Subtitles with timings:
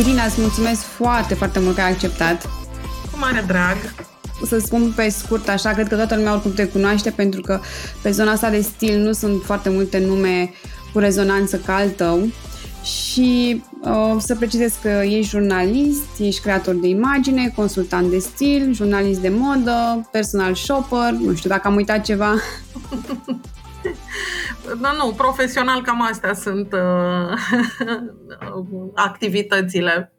[0.00, 2.42] Irina, îți mulțumesc foarte, foarte mult că ai acceptat.
[3.12, 3.76] Cu mare drag.
[4.42, 7.60] O să spun pe scurt așa, cred că toată lumea oricum te cunoaște pentru că
[8.02, 10.52] pe zona asta de stil nu sunt foarte multe nume
[10.92, 12.28] cu rezonanță ca al tău.
[12.82, 19.20] Și uh, să precizez că ești jurnalist, ești creator de imagine, consultant de stil, jurnalist
[19.20, 22.34] de modă, personal shopper, nu știu dacă am uitat ceva.
[24.80, 27.38] Da, nu, profesional cam astea sunt uh,
[28.94, 30.12] activitățile.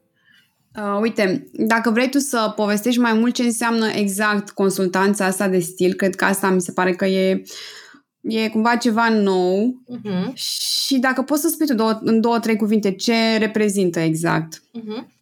[0.76, 5.58] Uh, uite, dacă vrei tu să povestești mai mult ce înseamnă exact consultanța asta de
[5.58, 7.42] stil, cred că asta mi se pare că e,
[8.20, 10.32] e cumva ceva nou uh-huh.
[10.34, 14.58] și dacă poți să spui tu două, în două, trei cuvinte ce reprezintă exact.
[14.58, 15.21] Uh-huh.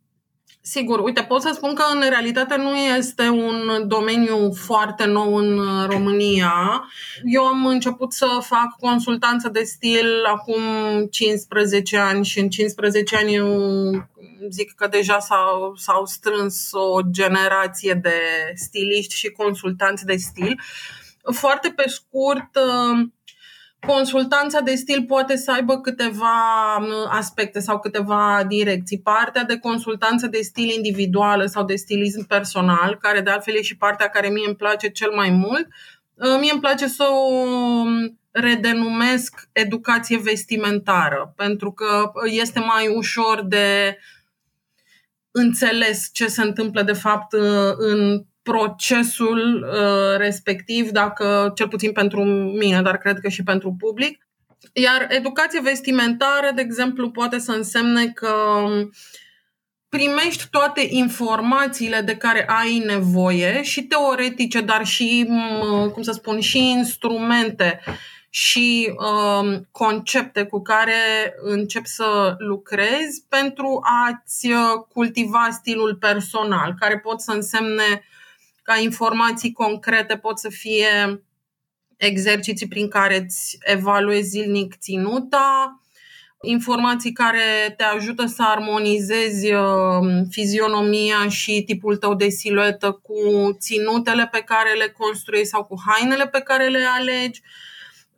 [0.63, 5.61] Sigur, uite, pot să spun că în realitate nu este un domeniu foarte nou în
[5.89, 6.85] România.
[7.25, 10.63] Eu am început să fac consultanță de stil acum
[11.11, 14.09] 15 ani și în 15 ani eu
[14.49, 18.21] zic că deja s-au, s-au strâns o generație de
[18.55, 20.61] stiliști și consultanți de stil.
[21.33, 22.59] Foarte pe scurt,
[23.87, 26.35] Consultanța de stil poate să aibă câteva
[27.09, 29.01] aspecte sau câteva direcții.
[29.01, 33.77] Partea de consultanță de stil individuală sau de stilism personal, care de altfel e și
[33.77, 35.69] partea care mie îmi place cel mai mult,
[36.21, 37.85] ă, mie îmi place să o
[38.31, 43.99] redenumesc educație vestimentară, pentru că este mai ușor de
[45.31, 47.33] înțeles ce se întâmplă de fapt
[47.77, 54.29] în procesul uh, respectiv, dacă cel puțin pentru mine, dar cred că și pentru public.
[54.73, 58.33] Iar educație vestimentară, de exemplu, poate să însemne că
[59.89, 65.29] primești toate informațiile de care ai nevoie și teoretice, dar și,
[65.93, 67.81] cum să spun, și instrumente
[68.31, 76.99] și uh, concepte cu care începi să lucrezi pentru a-ți uh, cultiva stilul personal, care
[76.99, 78.05] pot să însemne
[78.71, 81.23] ca informații concrete pot să fie
[81.97, 85.81] exerciții prin care îți evaluezi zilnic ținuta,
[86.43, 94.29] informații care te ajută să armonizezi uh, fizionomia și tipul tău de siluetă cu ținutele
[94.31, 97.43] pe care le construiești sau cu hainele pe care le alegi.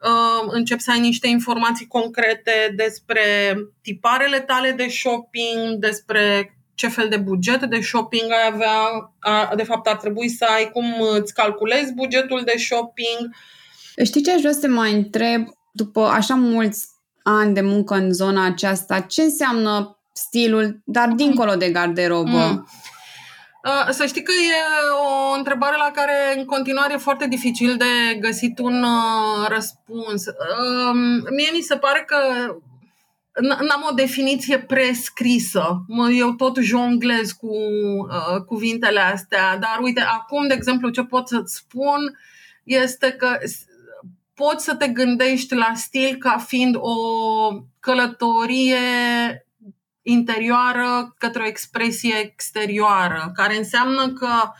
[0.02, 7.08] Uh, încep să ai niște informații concrete despre tiparele tale de shopping, despre ce fel
[7.08, 11.94] de buget de shopping ai avea, de fapt ar trebui să ai, cum îți calculezi
[11.94, 13.34] bugetul de shopping.
[14.04, 16.88] Știi ce aș vrea să te mai întreb, după așa mulți
[17.22, 22.30] ani de muncă în zona aceasta, ce înseamnă stilul, dar dincolo de garderobă?
[22.30, 22.66] Mm.
[23.90, 24.54] Să știi că e
[25.32, 28.84] o întrebare la care în continuare e foarte dificil de găsit un
[29.48, 30.24] răspuns.
[31.36, 32.16] Mie mi se pare că
[33.40, 35.84] n-am o definiție prescrisă.
[36.18, 41.54] Eu tot jonglez cu uh, cuvintele astea, dar uite, acum, de exemplu, ce pot să-ți
[41.54, 42.18] spun
[42.64, 43.38] este că
[44.34, 46.94] poți să te gândești la stil ca fiind o
[47.80, 48.76] călătorie
[50.02, 54.50] interioară către o expresie exterioară, care înseamnă că uh,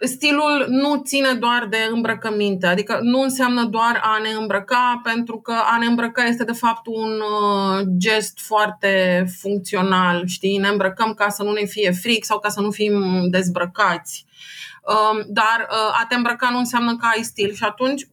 [0.00, 5.52] stilul nu ține doar de îmbrăcăminte, adică nu înseamnă doar a ne îmbrăca, pentru că
[5.52, 10.58] a ne îmbrăca este de fapt un uh, gest foarte funcțional, știi?
[10.58, 14.24] Ne îmbrăcăm ca să nu ne fie fric sau ca să nu fim dezbrăcați.
[14.82, 18.06] Um, dar uh, a te îmbrăca nu înseamnă că ai stil și atunci,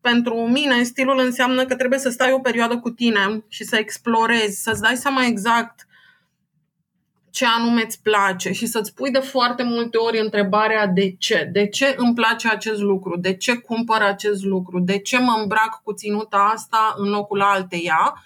[0.00, 4.62] pentru mine, stilul înseamnă că trebuie să stai o perioadă cu tine și să explorezi,
[4.62, 5.86] să-ți dai seama exact
[7.34, 11.48] ce anume îți place și să-ți pui de foarte multe ori întrebarea de ce.
[11.52, 13.16] De ce îmi place acest lucru?
[13.16, 14.80] De ce cumpăr acest lucru?
[14.80, 18.24] De ce mă îmbrac cu ținuta asta în locul alteia?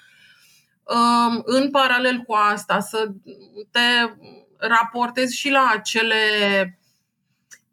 [1.45, 3.11] În paralel cu asta, să
[3.71, 3.81] te
[4.57, 6.15] raportezi și la acele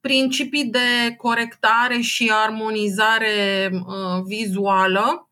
[0.02, 5.30] principii de corectare și armonizare uh, vizuală,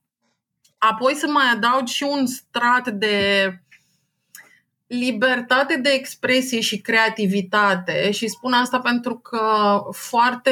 [0.77, 3.47] apoi să mai adaugi și un strat de
[4.99, 9.41] libertate de expresie și creativitate și spun asta pentru că
[9.91, 10.51] foarte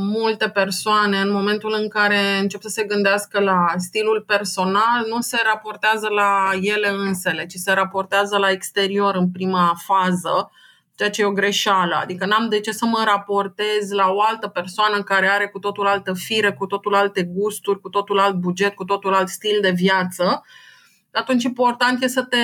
[0.00, 5.40] multe persoane în momentul în care încep să se gândească la stilul personal nu se
[5.44, 10.50] raportează la ele însele, ci se raportează la exterior în prima fază,
[10.94, 11.98] ceea ce e o greșeală.
[12.02, 15.86] Adică n-am de ce să mă raportez la o altă persoană care are cu totul
[15.86, 19.70] altă fire, cu totul alte gusturi, cu totul alt buget, cu totul alt stil de
[19.70, 20.44] viață.
[21.12, 22.38] Atunci important e să te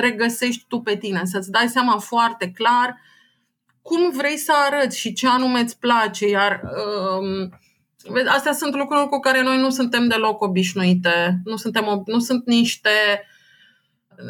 [0.00, 2.96] regăsești tu pe tine, să-ți dai seama foarte clar
[3.82, 6.28] cum vrei să arăți și ce anume îți place.
[6.28, 6.60] Iar
[7.20, 7.58] um,
[8.28, 11.40] astea sunt lucruri cu care noi nu suntem deloc obișnuite.
[11.44, 12.90] Nu, suntem, nu sunt niște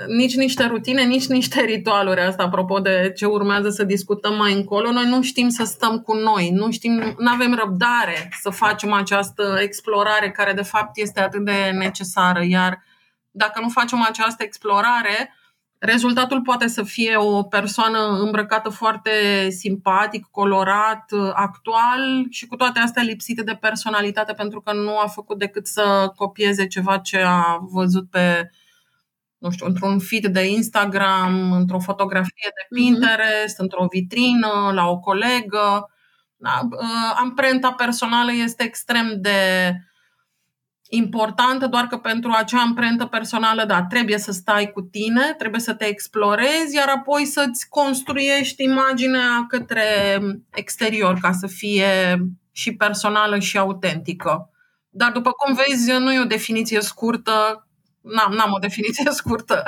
[0.07, 4.93] nici niște rutine, nici niște ritualuri asta, apropo de ce urmează să discutăm mai încolo.
[4.93, 9.59] Noi nu știm să stăm cu noi, nu știm, nu avem răbdare să facem această
[9.61, 12.83] explorare care de fapt este atât de necesară, iar
[13.31, 15.35] dacă nu facem această explorare,
[15.79, 19.11] rezultatul poate să fie o persoană îmbrăcată foarte
[19.51, 25.39] simpatic, colorat, actual și cu toate astea lipsite de personalitate pentru că nu a făcut
[25.39, 28.51] decât să copieze ceva ce a văzut pe
[29.39, 32.83] nu știu, într-un feed de Instagram, într-o fotografie de mhm.
[32.83, 33.59] Pinterest, mm-hmm.
[33.59, 35.91] într-o vitrină, la o colegă.
[36.37, 39.73] Da, uh, amprenta personală este extrem de
[40.89, 45.75] importantă, doar că pentru acea amprentă personală, da, trebuie să stai cu tine, trebuie să
[45.75, 49.85] te explorezi, iar apoi să-ți construiești imaginea către
[50.55, 52.19] exterior ca să fie
[52.53, 54.51] și personală și autentică.
[54.89, 57.63] Dar după cum vezi, nu e o definiție scurtă
[58.01, 59.63] n-am, n-am o definiție scurtă.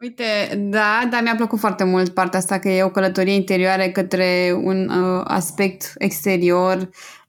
[0.00, 0.24] Uite,
[0.56, 4.88] da, dar mi-a plăcut foarte mult partea asta că e o călătorie interioară către un
[4.88, 6.88] uh, aspect exterior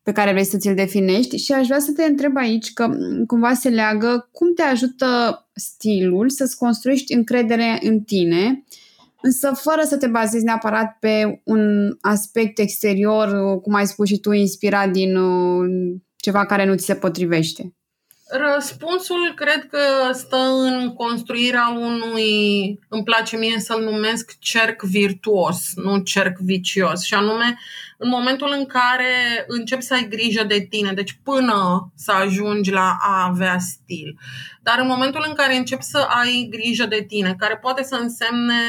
[0.09, 2.89] pe care vrei să ți-l definești și aș vrea să te întreb aici că
[3.27, 5.07] cumva se leagă cum te ajută
[5.53, 8.63] stilul să-ți construiești încredere în tine,
[9.21, 14.31] însă fără să te bazezi neapărat pe un aspect exterior, cum ai spus și tu,
[14.31, 15.69] inspirat din uh,
[16.15, 17.73] ceva care nu ți se potrivește.
[18.53, 19.79] Răspunsul cred că
[20.13, 27.03] stă în construirea unui, îmi place mie să-l numesc cerc virtuos, nu cerc vicios.
[27.03, 27.57] Și anume,
[28.01, 32.97] în momentul în care începi să ai grijă de tine, deci până să ajungi la
[33.01, 34.19] a avea stil,
[34.61, 38.61] dar în momentul în care începi să ai grijă de tine, care poate să însemne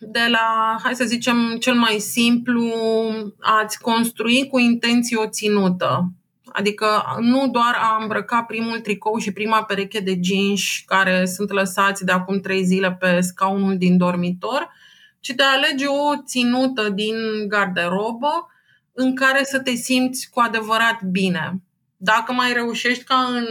[0.00, 2.72] de la, hai să zicem, cel mai simplu,
[3.40, 6.12] a-ți construi cu intenție o ținută.
[6.52, 6.86] Adică
[7.20, 12.12] nu doar a îmbrăca primul tricou și prima pereche de jeans care sunt lăsați de
[12.12, 14.68] acum trei zile pe scaunul din dormitor,
[15.20, 17.14] ci de a alege o ținută din
[17.48, 18.48] garderobă
[18.92, 21.62] în care să te simți cu adevărat bine.
[21.96, 23.46] Dacă mai reușești ca în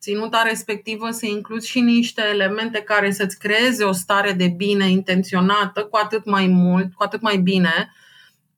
[0.00, 5.84] ținuta respectivă să incluzi și niște elemente care să-ți creeze o stare de bine intenționată,
[5.84, 7.92] cu atât mai mult, cu atât mai bine.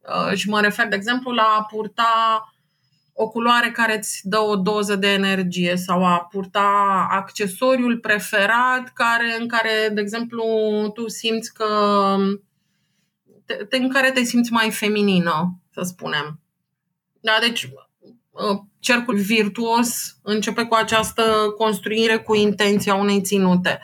[0.00, 2.52] Uh, și mă refer, de exemplu, la a purta
[3.12, 9.36] o culoare care îți dă o doză de energie sau a purta accesoriul preferat care,
[9.40, 10.44] în care, de exemplu,
[10.94, 11.66] tu simți că
[13.68, 16.40] te, în care te simți mai feminină, să spunem.
[17.20, 17.64] Da, deci
[18.30, 21.22] uh, cercul virtuos începe cu această
[21.56, 23.80] construire cu intenția unei ținute.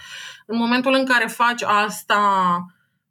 [0.47, 2.21] În momentul în care faci asta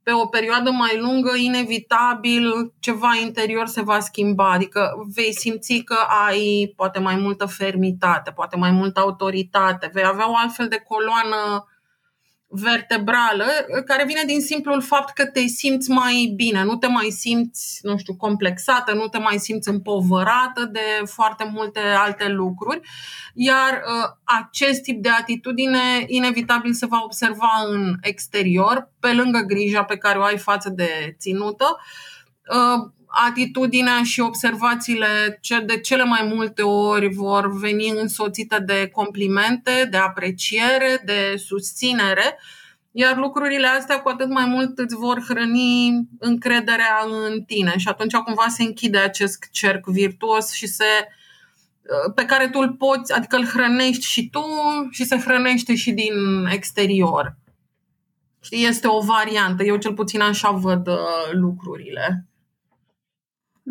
[0.07, 4.51] pe o perioadă mai lungă, inevitabil, ceva interior se va schimba.
[4.51, 10.31] Adică vei simți că ai poate mai multă fermitate, poate mai multă autoritate, vei avea
[10.31, 11.67] o altfel de coloană
[12.61, 13.45] vertebrală
[13.85, 17.97] care vine din simplul fapt că te simți mai bine, nu te mai simți, nu
[17.97, 22.79] știu, complexată, nu te mai simți împovărată de foarte multe alte lucruri,
[23.33, 29.83] iar uh, acest tip de atitudine inevitabil se va observa în exterior, pe lângă grija
[29.83, 31.77] pe care o ai față de ținută,
[32.49, 32.95] uh,
[33.25, 41.01] atitudinea și observațiile de cele mai multe ori vor veni însoțite de complimente, de apreciere,
[41.05, 42.39] de susținere,
[42.91, 46.97] iar lucrurile astea cu atât mai mult îți vor hrăni încrederea
[47.29, 51.07] în tine și atunci cumva se închide acest cerc virtuos și se
[52.15, 54.43] pe care tu îl poți, adică îl hrănești și tu
[54.91, 57.35] și se hrănește și din exterior.
[58.49, 59.63] Este o variantă.
[59.63, 62.25] Eu cel puțin așa văd uh, lucrurile.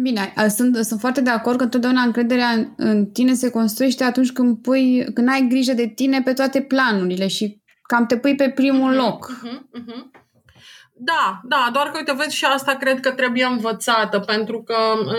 [0.03, 4.33] Bine, sunt, sunt foarte de acord că întotdeauna încrederea în, în tine se construiește atunci
[4.33, 8.51] când, pui, când ai grijă de tine pe toate planurile și cam te pui pe
[8.51, 9.33] primul uh-huh, loc.
[9.33, 10.25] Uh-huh, uh-huh.
[10.99, 14.77] Da, da, doar că, uite, vezi, și asta cred că trebuie învățată, pentru că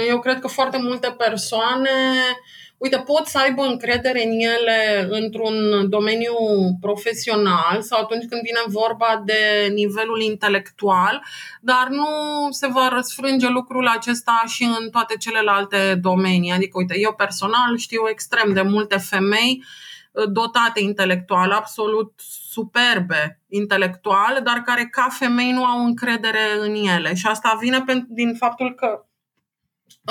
[0.09, 5.89] eu cred că foarte multe persoane uh, uite, pot să aibă încredere în ele într-un
[5.89, 6.33] domeniu
[6.81, 11.23] profesional sau atunci când vine vorba de nivelul intelectual,
[11.61, 12.07] dar nu
[12.49, 16.51] se va răsfrânge lucrul acesta și în toate celelalte domenii.
[16.51, 19.63] Adică, uite, eu personal știu extrem de multe femei
[20.11, 22.13] uh, dotate intelectual, absolut
[22.49, 27.13] superbe intelectual, dar care ca femei nu au încredere în ele.
[27.13, 29.05] Și asta vine din faptul că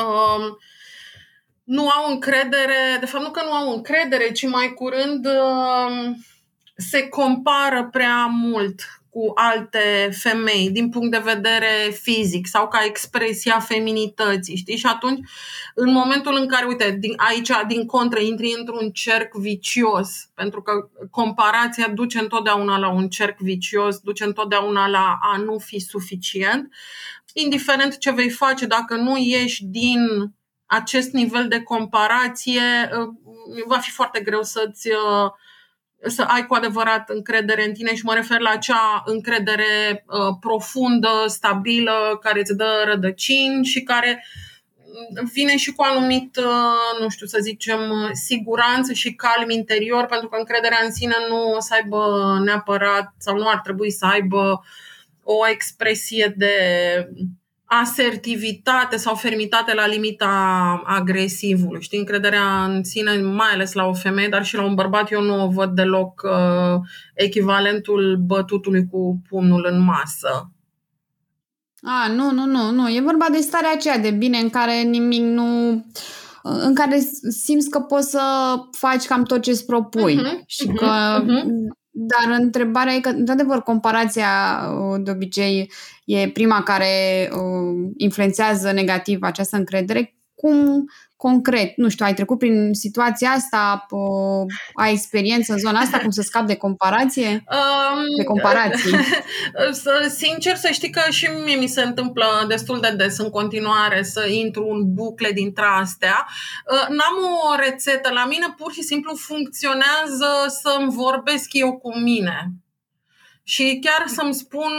[0.02, 0.58] um,
[1.66, 6.25] nu au încredere, de fapt nu că nu au încredere, ci mai curând um,
[6.76, 8.80] se compară prea mult
[9.11, 14.76] cu alte femei din punct de vedere fizic sau ca expresia feminității, știi?
[14.76, 15.28] Și atunci,
[15.75, 20.73] în momentul în care, uite, din, aici, din contră, intri într-un cerc vicios, pentru că
[21.11, 26.73] comparația duce întotdeauna la un cerc vicios, duce întotdeauna la a nu fi suficient,
[27.32, 29.99] indiferent ce vei face, dacă nu ieși din
[30.66, 32.90] acest nivel de comparație,
[33.66, 34.88] va fi foarte greu să-ți
[36.02, 41.25] să ai cu adevărat încredere în tine și mă refer la acea încredere uh, profundă,
[41.26, 44.25] stabilă, care îți dă rădăcini și care
[45.32, 50.37] vine și cu anumit, uh, nu știu, să zicem, siguranță și calm interior, pentru că
[50.38, 52.02] încrederea în sine nu o să aibă
[52.44, 54.64] neapărat sau nu ar trebui să aibă
[55.23, 56.54] o expresie de
[57.66, 61.82] asertivitate sau fermitate la limita agresivului.
[61.82, 65.23] Știi, încrederea în sine, mai ales la o femeie, dar și la un bărbat, eu
[65.23, 66.80] nu o văd deloc uh,
[67.14, 70.50] echivalentul bătutului cu pumnul în masă.
[71.82, 72.88] A, nu, nu, nu, nu.
[72.88, 75.85] E vorba de starea aceea de bine în care nimic nu
[76.42, 78.20] în care simți că poți să
[78.70, 81.44] faci cam tot ce îți propui uh-huh, și uh-huh, că uh-huh.
[81.98, 84.28] Dar întrebarea e că, într-adevăr, comparația
[84.70, 85.70] uh, de obicei
[86.04, 90.14] e prima care uh, influențează negativ această încredere.
[90.34, 93.87] Cum concret, nu știu, ai trecut prin situația asta,
[94.75, 97.28] ai experiență în zona asta, cum să scapi de comparație?
[97.28, 98.96] Um, de comparații.
[100.23, 104.26] Sincer să știi că și mie mi se întâmplă destul de des în continuare să
[104.28, 106.26] intru în bucle dintre astea.
[106.73, 107.16] Uh, n-am
[107.50, 112.52] o rețetă, la mine pur și simplu funcționează să-mi vorbesc eu cu mine.
[113.42, 114.73] Și chiar să-mi spun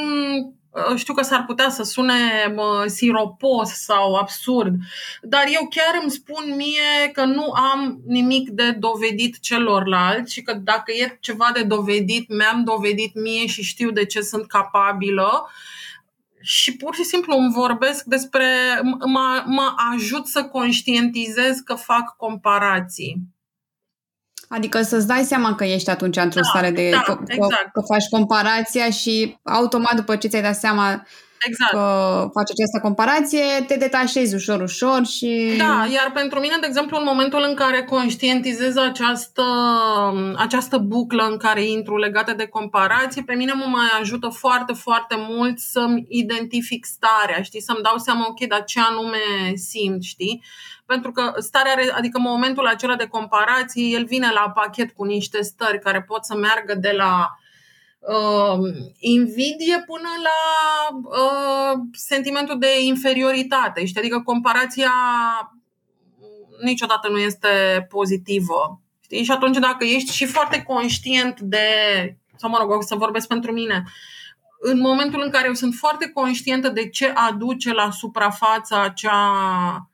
[0.67, 2.14] Uh, știu că s-ar putea să sune
[2.56, 4.74] mă, siropos sau absurd,
[5.22, 10.54] dar eu chiar îmi spun mie că nu am nimic de dovedit celorlalți și că
[10.54, 15.50] dacă e ceva de dovedit, mi-am dovedit mie și știu de ce sunt capabilă
[16.42, 18.46] și pur și simplu îmi vorbesc despre,
[19.06, 23.37] mă, mă ajut să conștientizez că fac comparații.
[24.48, 26.90] Adică să-ți dai seama că ești atunci într-o da, stare de...
[26.90, 27.72] Da, că, exact.
[27.74, 31.06] că faci comparația și automat după ce ți-ai dat seama
[31.40, 31.72] exact.
[31.72, 31.80] că
[32.34, 35.54] faci această comparație, te detașezi ușor, ușor și...
[35.58, 39.44] Da, iar pentru mine, de exemplu, în momentul în care conștientizez această,
[40.38, 45.16] această buclă în care intru legată de comparație, pe mine mă mai ajută foarte, foarte
[45.30, 49.18] mult să-mi identific starea, știi, să-mi dau seama, ok, dar ce anume
[49.56, 50.44] simt, știi?
[50.88, 55.80] Pentru că starea, adică momentul acela de comparație, el vine la pachet cu niște stări
[55.80, 57.38] care pot să meargă de la
[58.00, 60.40] uh, invidie până la
[60.98, 63.86] uh, sentimentul de inferioritate.
[63.86, 64.00] Știi?
[64.00, 64.92] Adică comparația
[66.62, 67.48] niciodată nu este
[67.90, 68.82] pozitivă.
[69.00, 69.24] Știi?
[69.24, 71.68] Și atunci dacă ești și foarte conștient de,
[72.36, 73.84] sau mă rog, să vorbesc pentru mine,
[74.60, 79.87] în momentul în care eu sunt foarte conștientă de ce aduce la suprafață acea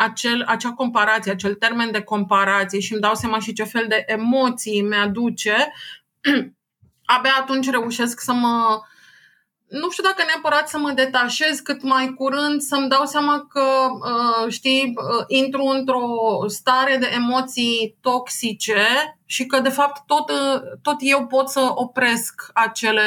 [0.00, 4.04] acel, acea comparație, acel termen de comparație și îmi dau seama și ce fel de
[4.06, 5.72] emoții mi-aduce,
[7.16, 8.80] abia atunci reușesc să mă,
[9.68, 14.52] nu știu dacă neapărat să mă detașez cât mai curând, să-mi dau seama că, uh,
[14.52, 16.04] știi, uh, intru într-o
[16.46, 18.86] stare de emoții toxice
[19.24, 23.02] și că, de fapt, tot, uh, tot eu pot să opresc acele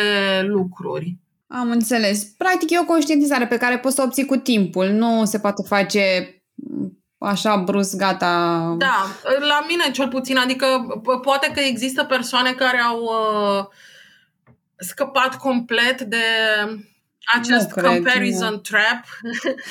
[0.46, 1.18] lucruri.
[1.48, 2.24] Am înțeles.
[2.24, 4.88] Practic e o conștientizare pe care poți să o obții cu timpul.
[4.88, 6.34] Nu se poate face
[7.18, 8.76] așa brusc, gata.
[8.78, 9.06] Da,
[9.40, 10.66] la mine cel puțin, adică
[11.22, 13.66] poate că există persoane care au uh,
[14.78, 16.24] scăpat complet de
[17.38, 19.06] acest nu comparison cred, trap,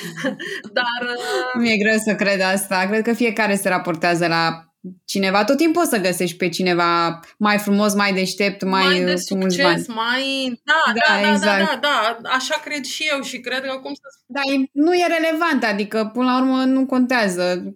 [0.77, 1.09] dar...
[1.09, 1.61] Uh...
[1.61, 2.85] Mi-e greu să cred asta.
[2.87, 4.72] Cred că fiecare se raportează la
[5.05, 9.15] cineva, tot timpul poți să găsești pe cineva mai frumos, mai deștept, mai, mai de
[9.15, 10.61] succes, mai...
[10.63, 11.65] Da, da, da, da, exact.
[11.65, 14.35] da, da, da, așa cred și eu și cred că cum să spun.
[14.35, 17.75] Da, nu e relevant, adică până la urmă nu contează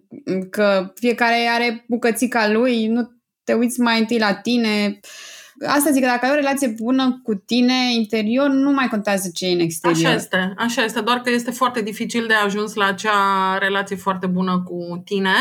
[0.50, 3.08] că fiecare are bucățica lui, nu
[3.44, 5.08] te uiți mai întâi la tine, uh,
[5.66, 9.46] asta zic, că dacă ai o relație bună cu tine interior, nu mai contează ce
[9.46, 10.06] e în exterior.
[10.06, 14.26] Așa este, așa este, doar că este foarte dificil de ajuns la acea relație foarte
[14.26, 15.34] bună cu tine.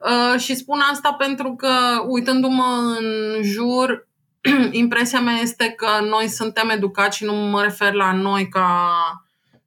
[0.00, 1.72] Uh, și spun asta pentru că,
[2.06, 4.08] uitându-mă în jur,
[4.70, 8.90] impresia mea este că noi suntem educați și nu mă refer la noi ca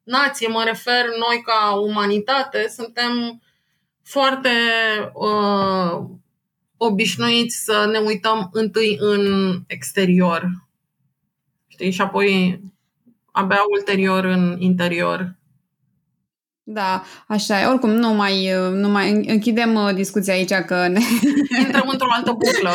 [0.02, 3.42] nație, mă refer noi ca umanitate, suntem
[4.02, 4.50] foarte
[5.12, 6.04] uh,
[6.84, 10.66] obișnuiți să ne uităm întâi în exterior.
[11.66, 11.90] Știi?
[11.90, 12.60] Și apoi
[13.32, 15.36] abia ulterior în interior.
[16.62, 17.66] Da, așa e.
[17.66, 21.00] Oricum, nu mai, nu mai închidem uh, discuția aici că ne...
[21.64, 22.70] Intrăm într-o altă buclă.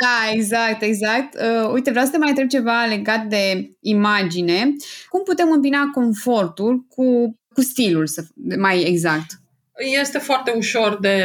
[0.00, 1.34] Da, exact, exact.
[1.34, 4.72] Uh, uite, vreau să te mai întreb ceva legat de imagine.
[5.08, 8.24] Cum putem îmbina confortul cu, cu stilul, să,
[8.58, 9.41] mai exact?
[9.76, 11.24] Este foarte ușor de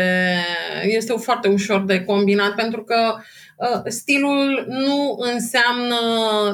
[0.82, 3.16] este foarte ușor de combinat pentru că
[3.58, 5.98] uh, stilul nu înseamnă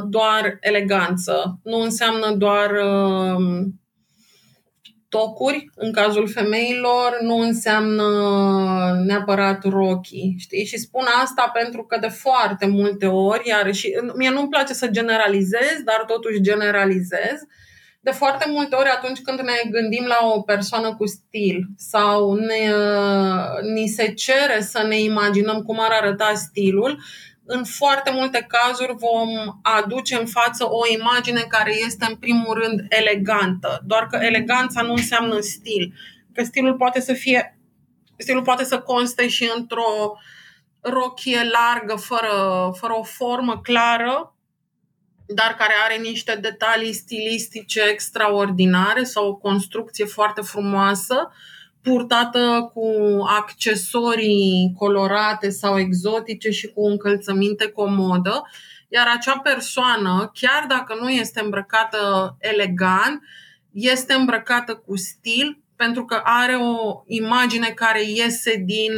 [0.10, 3.66] doar eleganță, nu înseamnă doar uh,
[5.10, 8.04] tocuri, în cazul femeilor, nu înseamnă
[9.06, 10.66] neapărat rochii, știi?
[10.66, 14.88] Și spun asta pentru că de foarte multe ori, iar și mie nu-mi place să
[14.88, 17.38] generalizez, dar totuși generalizez,
[18.04, 22.72] de foarte multe ori atunci când ne gândim la o persoană cu stil sau ne,
[23.74, 27.04] ni se cere să ne imaginăm cum ar arăta stilul,
[27.46, 29.30] în foarte multe cazuri vom
[29.62, 33.82] aduce în față o imagine care este în primul rând elegantă.
[33.86, 35.94] Doar că eleganța nu înseamnă stil.
[36.34, 37.58] Că stilul poate să fie
[38.18, 40.18] stilul poate să conste și într-o
[40.80, 44.33] rochie largă, fără, fără o formă clară,
[45.26, 51.32] dar care are niște detalii stilistice extraordinare sau o construcție foarte frumoasă
[51.82, 52.88] purtată cu
[53.28, 58.44] accesorii colorate sau exotice și cu încălțăminte comodă,
[58.90, 63.22] iar acea persoană, chiar dacă nu este îmbrăcată elegant,
[63.72, 68.92] este îmbrăcată cu stil pentru că are o imagine care iese din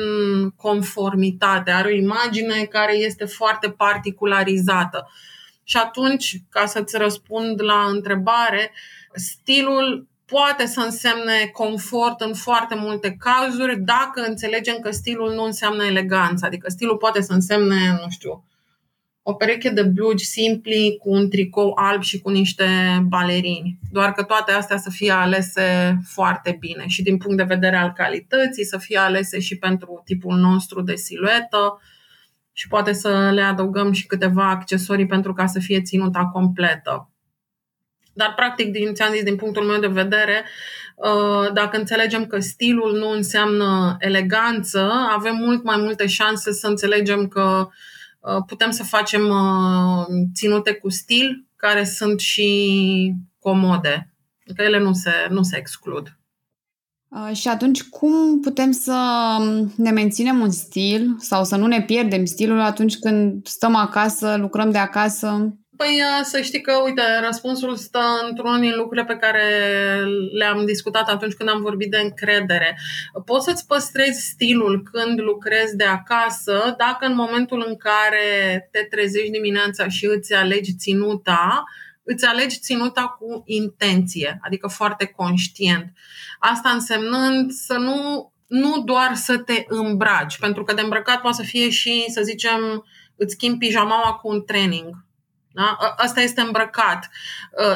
[0.55, 5.11] conformitate, are o imagine care este foarte particularizată.
[5.67, 8.71] Și atunci, ca să-ți răspund la întrebare,
[9.13, 15.83] stilul poate să însemne confort în foarte multe cazuri dacă înțelegem că stilul nu înseamnă
[15.83, 16.45] eleganță.
[16.45, 18.43] Adică stilul poate să însemne, nu știu,
[19.27, 22.65] o pereche de blugi simpli cu un tricou alb și cu niște
[23.07, 23.79] balerini.
[23.91, 27.91] Doar că toate astea să fie alese foarte bine și din punct de vedere al
[27.91, 31.81] calității, să fie alese și pentru tipul nostru de siluetă
[32.57, 37.09] și poate să le adăugăm și câteva accesorii pentru ca să fie ținuta completă.
[38.13, 40.45] Dar, practic, din, ți-am zis, din punctul meu de vedere,
[40.95, 47.27] uh, dacă înțelegem că stilul nu înseamnă eleganță, avem mult mai multe șanse să înțelegem
[47.27, 47.67] că
[48.19, 54.13] uh, putem să facem uh, ținute cu stil care sunt și comode.
[54.55, 56.17] Că ele nu se, nu se exclud.
[57.33, 58.97] Și atunci, cum putem să
[59.75, 64.71] ne menținem un stil sau să nu ne pierdem stilul atunci când stăm acasă, lucrăm
[64.71, 65.57] de acasă?
[65.77, 67.99] Păi să știi că, uite, răspunsul stă
[68.29, 69.43] într-unul din lucrurile pe care
[70.37, 72.77] le-am discutat atunci când am vorbit de încredere.
[73.25, 79.31] Poți să-ți păstrezi stilul când lucrezi de acasă dacă în momentul în care te trezești
[79.31, 81.63] dimineața și îți alegi ținuta,
[82.05, 85.93] îți alegi ținuta cu intenție, adică foarte conștient.
[86.39, 91.43] Asta însemnând să nu, nu doar să te îmbraci, pentru că de îmbrăcat poate să
[91.43, 95.05] fie și, să zicem, îți schimbi pijamaua cu un training
[95.55, 95.77] da?
[95.97, 97.09] Asta este îmbrăcat.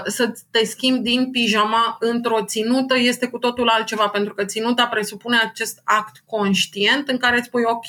[0.06, 5.38] Să te schimbi din pijama într-o ținută este cu totul altceva, pentru că ținuta presupune
[5.38, 7.88] acest act conștient în care îți spui, ok,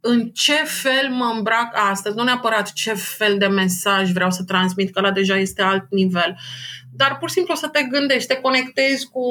[0.00, 4.92] în ce fel mă îmbrac astăzi, nu neapărat ce fel de mesaj vreau să transmit,
[4.92, 6.36] că la deja este alt nivel,
[6.92, 9.24] dar pur și simplu să te gândești, te conectezi cu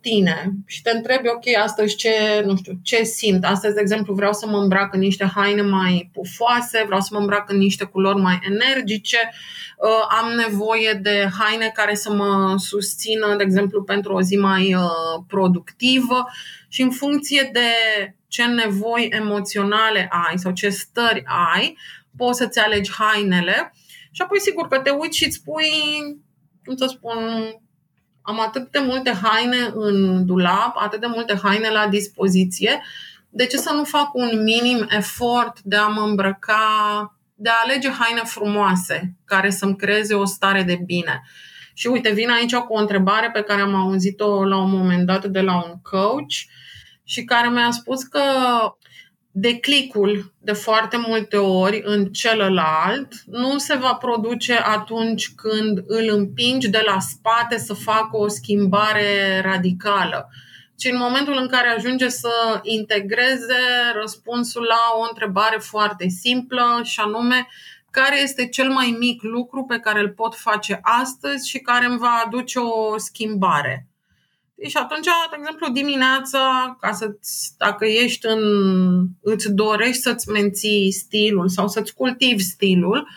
[0.00, 3.44] tine și te întrebi, ok, astăzi ce, nu știu, ce simt.
[3.44, 7.18] Astăzi, de exemplu, vreau să mă îmbrac în niște haine mai pufoase, vreau să mă
[7.18, 9.18] îmbrac în niște culori mai energice,
[9.78, 14.74] uh, am nevoie de haine care să mă susțină, de exemplu, pentru o zi mai
[14.74, 16.24] uh, productivă.
[16.68, 17.68] Și în funcție de
[18.28, 21.22] ce nevoi emoționale ai sau ce stări
[21.54, 21.76] ai,
[22.16, 23.72] poți să-ți alegi hainele
[24.10, 25.70] și apoi sigur că te uiți și îți pui
[26.66, 27.18] cum să spun,
[28.22, 32.82] am atât de multe haine în dulap, atât de multe haine la dispoziție,
[33.28, 37.90] de ce să nu fac un minim efort de a mă îmbrăca, de a alege
[37.90, 41.22] haine frumoase care să-mi creeze o stare de bine?
[41.74, 45.24] Și uite, vin aici cu o întrebare pe care am auzit-o la un moment dat
[45.24, 46.34] de la un coach
[47.06, 48.22] și care mi-a spus că
[49.30, 56.68] declicul de foarte multe ori în celălalt nu se va produce atunci când îl împingi
[56.68, 60.28] de la spate să facă o schimbare radicală,
[60.76, 63.62] ci în momentul în care ajunge să integreze
[64.00, 67.46] răspunsul la o întrebare foarte simplă și anume
[67.90, 71.98] care este cel mai mic lucru pe care îl pot face astăzi și care îmi
[71.98, 73.88] va aduce o schimbare.
[74.68, 77.16] Și atunci, de exemplu, dimineața, ca să
[77.58, 78.40] dacă ești în,
[79.22, 83.08] îți dorești să-ți menții stilul sau să-ți cultivi stilul,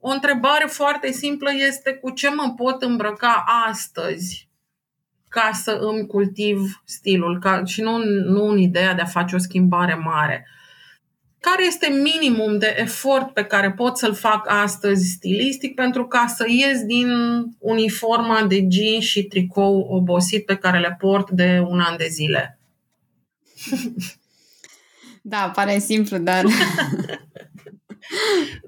[0.00, 4.48] o întrebare foarte simplă este cu ce mă pot îmbrăca astăzi
[5.28, 9.38] ca să îmi cultiv stilul ca, și nu, nu în ideea de a face o
[9.38, 10.46] schimbare mare.
[11.50, 16.44] Care este minimum de efort pe care pot să-l fac astăzi stilistic pentru ca să
[16.48, 17.08] ies din
[17.58, 22.58] uniforma de jeans și tricou obosit pe care le port de un an de zile.
[25.24, 26.44] Da, pare simplu, dar...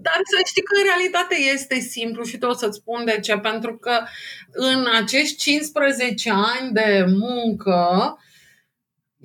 [0.07, 3.39] Dar să știi că în realitate este simplu și tot să-ți spun de ce.
[3.39, 4.01] Pentru că
[4.53, 8.19] în acești 15 ani de muncă,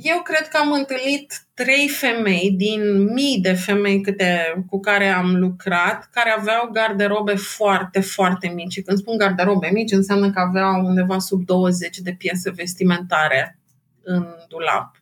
[0.01, 5.35] eu cred că am întâlnit trei femei din mii de femei câte, cu care am
[5.35, 8.71] lucrat, care aveau garderobe foarte, foarte mici.
[8.71, 13.59] Și când spun garderobe mici, înseamnă că aveau undeva sub 20 de piese vestimentare
[14.03, 15.01] în dulap.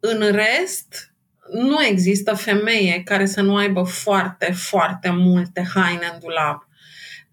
[0.00, 1.12] În rest,
[1.52, 6.68] nu există femeie care să nu aibă foarte, foarte multe haine în dulap.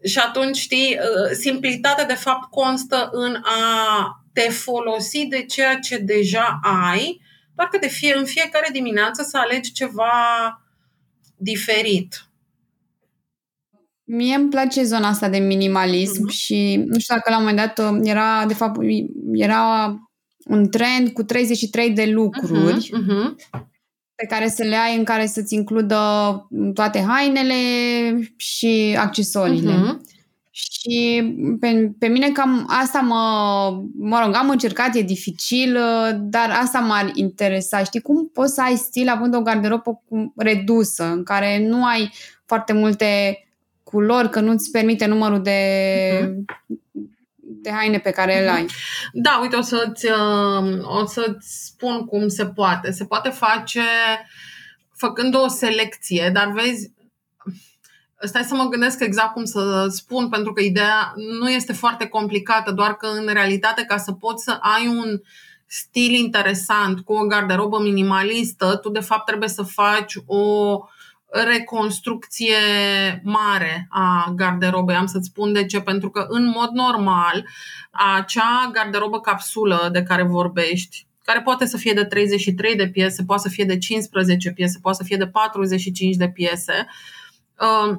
[0.03, 0.97] Și atunci, știi,
[1.31, 7.21] simplitatea de fapt constă în a te folosi de ceea ce deja ai,
[7.55, 10.11] doar că de fie, în fiecare dimineață să alegi ceva
[11.37, 12.23] diferit.
[14.03, 16.33] Mie îmi place zona asta de minimalism uh-huh.
[16.33, 18.79] și nu știu dacă la un moment dat uh, era, de fapt,
[19.33, 19.95] era
[20.45, 23.59] un trend cu 33 de lucruri uh-huh, uh-huh.
[24.15, 25.97] pe care să le ai în care să-ți includă
[26.73, 27.55] toate hainele
[28.35, 29.73] și accesoriile.
[29.73, 30.18] Uh-huh.
[30.61, 31.23] Și
[31.59, 35.77] pe, pe mine cam asta mă, mă rog, am încercat, e dificil,
[36.19, 37.83] dar asta m-ar interesa.
[37.83, 40.01] Știi, cum poți să ai stil având o garderobă
[40.35, 42.11] redusă, în care nu ai
[42.45, 43.43] foarte multe
[43.83, 45.61] culori, că nu-ți permite numărul de,
[46.21, 46.67] uh-huh.
[47.37, 48.43] de haine pe care uh-huh.
[48.43, 48.65] le ai.
[49.13, 52.91] Da, uite, o să-ți, uh, o să-ți spun cum se poate.
[52.91, 53.81] Se poate face
[54.95, 56.91] făcând o selecție, dar vezi,
[58.21, 62.71] Stai să mă gândesc exact cum să spun, pentru că ideea nu este foarte complicată,
[62.71, 65.21] doar că în realitate ca să poți să ai un
[65.65, 70.77] stil interesant cu o garderobă minimalistă, tu de fapt trebuie să faci o
[71.31, 72.55] reconstrucție
[73.23, 74.95] mare a garderobei.
[74.95, 77.47] Am să-ți spun de ce, pentru că în mod normal
[77.91, 83.41] acea garderobă capsulă de care vorbești, care poate să fie de 33 de piese, poate
[83.41, 86.87] să fie de 15 piese, poate să fie de 45 de piese,
[87.59, 87.97] uh,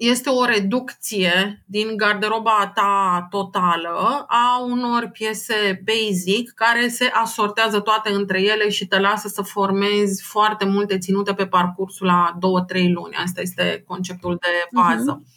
[0.00, 8.10] este o reducție din garderoba ta totală a unor piese basic care se asortează toate
[8.10, 12.38] între ele și te lasă să formezi foarte multe ținute pe parcursul la
[12.78, 13.14] 2-3 luni.
[13.14, 15.22] Asta este conceptul de bază.
[15.22, 15.28] Uh-huh.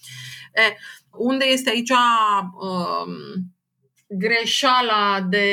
[0.54, 0.78] E,
[1.12, 3.53] unde este aici um,
[4.18, 5.48] greșeala de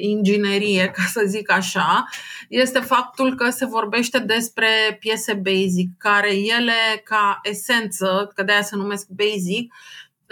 [0.00, 2.04] inginerie, ca să zic așa,
[2.48, 8.62] este faptul că se vorbește despre piese basic, care ele, ca esență, că de aia
[8.62, 9.74] se numesc basic,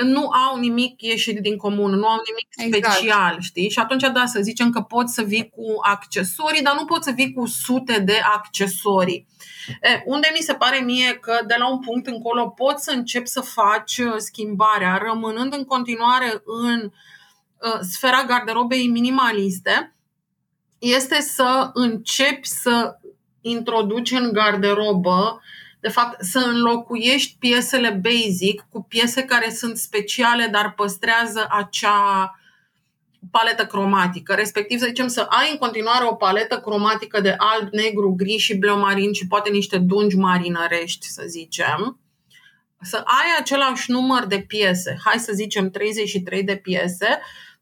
[0.03, 2.95] nu au nimic ieșit din comun, nu au nimic exact.
[2.95, 3.71] special, știi?
[3.71, 7.13] Și atunci, da, să zicem că poți să vii cu accesorii, dar nu poți să
[7.15, 9.27] vii cu sute de accesorii.
[9.81, 13.29] E, unde mi se pare mie că de la un punct încolo poți să începi
[13.29, 16.99] să faci schimbarea, rămânând în continuare în uh, Uh,
[17.81, 19.95] sfera garderobei minimaliste
[20.79, 22.99] este să începi să
[23.41, 25.41] introduci în garderobă,
[25.81, 32.35] de fapt, să înlocuiești piesele basic cu piese care sunt speciale, dar păstrează acea
[33.31, 38.15] paletă cromatică, respectiv să zicem să ai în continuare o paletă cromatică de alb, negru,
[38.17, 42.01] gri și bleu marin și poate niște dungi marinărești, să zicem,
[42.81, 47.21] să ai același număr de piese, hai să zicem 33 de piese,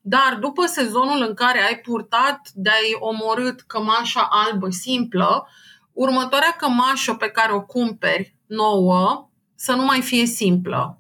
[0.09, 5.49] dar după sezonul în care ai purtat, de-ai omorât cămașa albă simplă,
[5.93, 10.99] următoarea cămașă pe care o cumperi nouă să nu mai fie simplă.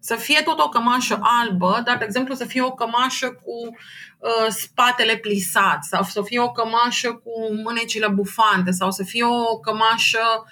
[0.00, 4.46] Să fie tot o cămașă albă, dar, de exemplu, să fie o cămașă cu uh,
[4.48, 10.44] spatele plisat sau să fie o cămașă cu mânecile bufante sau să fie o cămașă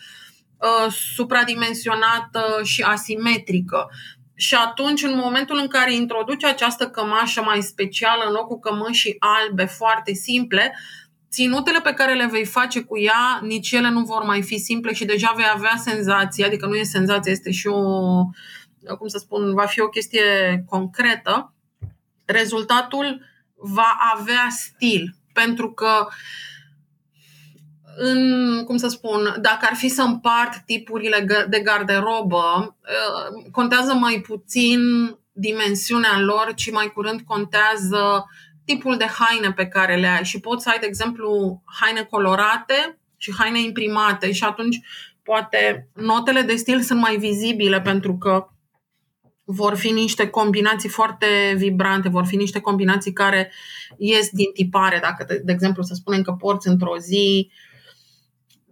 [0.58, 3.90] uh, supradimensionată și asimetrică.
[4.40, 9.64] Și atunci, în momentul în care introduci această cămașă mai specială în locul cămășii albe
[9.64, 10.74] foarte simple,
[11.30, 14.92] ținutele pe care le vei face cu ea, nici ele nu vor mai fi simple
[14.92, 17.80] și deja vei avea senzația, adică nu e senzație, este și o,
[18.98, 21.54] cum să spun, va fi o chestie concretă.
[22.24, 23.20] Rezultatul
[23.54, 26.12] va avea stil, pentru că uh,
[28.00, 34.20] în, cum să spun, dacă ar fi să împart tipurile de garderobă, uh, contează mai
[34.26, 34.80] puțin
[35.32, 38.24] dimensiunea lor, ci mai curând contează
[38.64, 40.24] tipul de haine pe care le ai.
[40.24, 44.80] Și poți să ai, de exemplu, haine colorate și haine imprimate și atunci
[45.22, 48.48] poate notele de stil sunt mai vizibile pentru că
[49.44, 53.52] vor fi niște combinații foarte vibrante, vor fi niște combinații care
[53.98, 54.98] ies din tipare.
[55.02, 57.50] Dacă, de, de exemplu, să spunem că porți într-o zi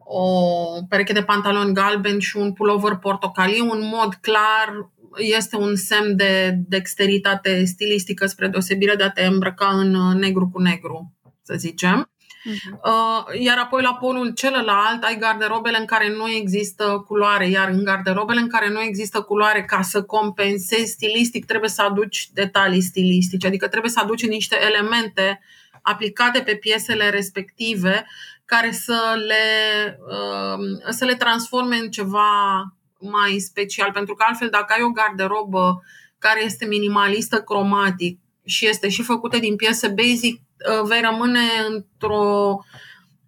[0.08, 6.16] o pereche de pantaloni galbeni și un pullover portocaliu, în mod clar este un semn
[6.16, 12.10] de dexteritate stilistică spre deosebire de a te îmbrăca în negru cu negru, să zicem.
[12.46, 13.40] Uh-huh.
[13.40, 18.40] Iar apoi la polul celălalt ai garderobele în care nu există culoare, iar în garderobele
[18.40, 23.68] în care nu există culoare, ca să compensezi stilistic, trebuie să aduci detalii stilistice, adică
[23.68, 25.40] trebuie să aduci niște elemente
[25.82, 28.06] aplicate pe piesele respective
[28.46, 32.30] care să le, uh, să le transforme în ceva
[33.00, 33.92] mai special.
[33.92, 35.82] Pentru că altfel, dacă ai o garderobă
[36.18, 42.58] care este minimalistă cromatic și este și făcută din piese basic, uh, vei rămâne într-o,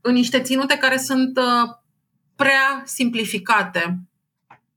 [0.00, 1.70] în niște ținute care sunt uh,
[2.36, 3.98] prea simplificate.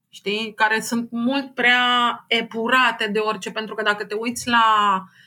[0.10, 0.54] Știi?
[0.56, 4.64] Care sunt mult prea epurate de orice, pentru că dacă te uiți la
[5.04, 5.22] Uh,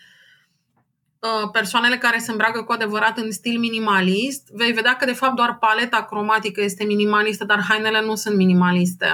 [1.52, 5.56] persoanele care se îmbracă cu adevărat în stil minimalist, vei vedea că de fapt doar
[5.60, 9.06] paleta cromatică este minimalistă, dar hainele nu sunt minimaliste.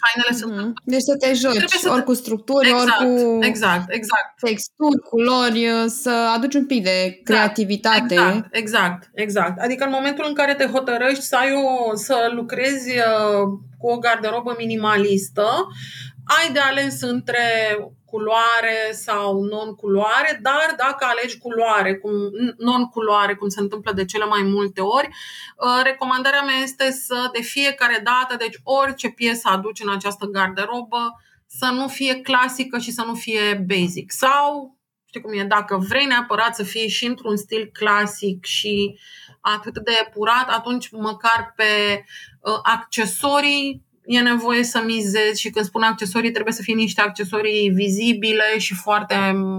[0.00, 0.38] Hainele mm-hmm.
[0.38, 0.56] sunt...
[0.56, 0.72] Mhm.
[0.84, 2.04] Deci să te joci, să ori te...
[2.04, 4.38] cu structuri, exact, ori cu exact, exact.
[4.40, 8.14] texturi, culori, uh, să aduci un pic de da, creativitate.
[8.14, 9.60] Exact, exact, exact.
[9.60, 13.42] Adică în momentul în care te hotărăști să, ai o, să lucrezi uh,
[13.78, 15.46] cu o garderobă minimalistă,
[16.24, 17.42] ai de ales între
[18.14, 22.12] culoare sau non-culoare, dar dacă alegi culoare, cum,
[22.56, 27.42] non-culoare, cum se întâmplă de cele mai multe ori, uh, recomandarea mea este să de
[27.42, 33.02] fiecare dată, deci orice piesă aduci în această garderobă, să nu fie clasică și să
[33.06, 34.12] nu fie basic.
[34.12, 38.98] Sau, știi cum e, dacă vrei neapărat să fie și într-un stil clasic și
[39.40, 42.04] atât de epurat, atunci măcar pe
[42.40, 47.68] uh, accesorii e nevoie să mizezi și când spun accesorii trebuie să fie niște accesorii
[47.68, 49.14] vizibile și foarte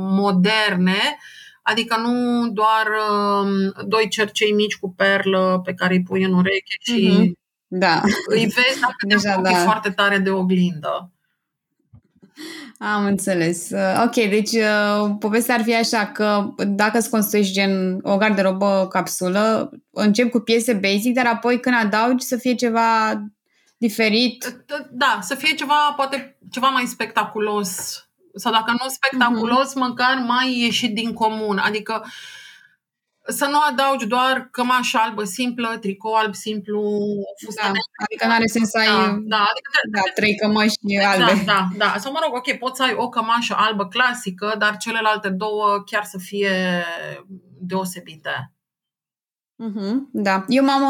[0.10, 1.18] moderne,
[1.62, 6.76] adică nu doar uh, doi cercei mici cu perlă pe care îi pui în ureche
[6.80, 7.32] și mm-hmm.
[7.68, 8.02] da.
[8.28, 9.56] îi vezi dacă Deja, te da.
[9.58, 11.10] foarte tare de oglindă.
[12.78, 13.70] Am înțeles.
[13.70, 18.88] Uh, ok, deci uh, povestea ar fi așa că dacă îți construiești gen o garderobă
[18.90, 23.12] capsulă, încep cu piese basic, dar apoi când adaugi să fie ceva
[23.88, 24.66] diferit.
[24.92, 28.00] Da, să fie ceva, poate ceva mai spectaculos.
[28.36, 29.88] Sau dacă nu spectaculos, uh-huh.
[29.88, 31.58] măcar mai ieșit din comun.
[31.58, 32.06] Adică
[33.28, 36.82] să nu adaugi doar cămașă albă simplă, tricou alb simplu,
[37.46, 37.72] fustă da,
[38.04, 41.44] Adică nu are sens să ai da, da, adică, da, trei cămăși exact, albe.
[41.46, 41.96] Da, da.
[41.98, 46.04] Sau mă rog, ok, poți să ai o cămașă albă clasică, dar celelalte două chiar
[46.04, 46.84] să fie
[47.60, 48.55] deosebite.
[49.64, 50.46] Uh-huh, da.
[50.48, 50.84] Eu m-am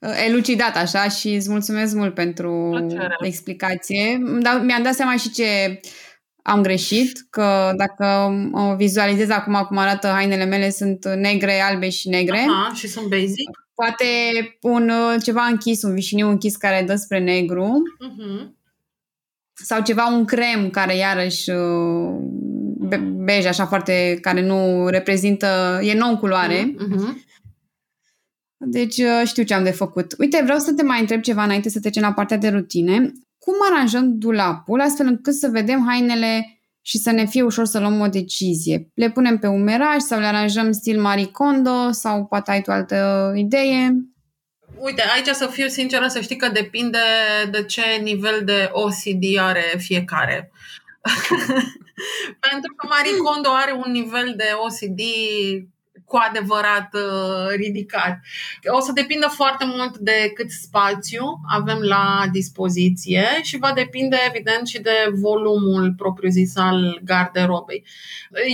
[0.00, 3.16] uh, elucidat așa și îți mulțumesc mult pentru Plăcere.
[3.20, 4.22] explicație.
[4.40, 5.80] Dar mi-am dat seama și ce
[6.42, 12.08] am greșit, că dacă o vizualizez acum cum arată hainele mele, sunt negre, albe și
[12.08, 12.46] negre.
[12.48, 13.66] Aha, și sunt basic.
[13.74, 14.04] Poate
[14.60, 17.82] un uh, ceva închis, un vișiniu închis care dă spre negru.
[18.08, 18.58] Uh-huh.
[19.52, 21.50] Sau ceva, un crem care iarăși
[22.92, 26.74] uh, bej, așa foarte, care nu reprezintă, e nou culoare.
[26.74, 27.28] Uh-huh.
[28.56, 30.14] Deci uh, știu ce am de făcut.
[30.18, 33.12] Uite, vreau să te mai întreb ceva înainte să trecem la partea de rutine.
[33.38, 38.00] Cum aranjăm dulapul astfel încât să vedem hainele și să ne fie ușor să luăm
[38.00, 38.90] o decizie?
[38.94, 43.94] Le punem pe umeraj sau le aranjăm stil maricondo sau poate ai tu altă idee?
[44.78, 46.98] Uite, aici să fiu sinceră, să știi că depinde
[47.50, 50.50] de ce nivel de OCD are fiecare.
[52.50, 55.00] Pentru că Marie Kondo are un nivel de OCD
[56.10, 58.18] cu adevărat uh, ridicat.
[58.76, 64.66] O să depindă foarte mult de cât spațiu avem la dispoziție și va depinde evident
[64.66, 67.84] și de volumul propriu-zis al garderobei.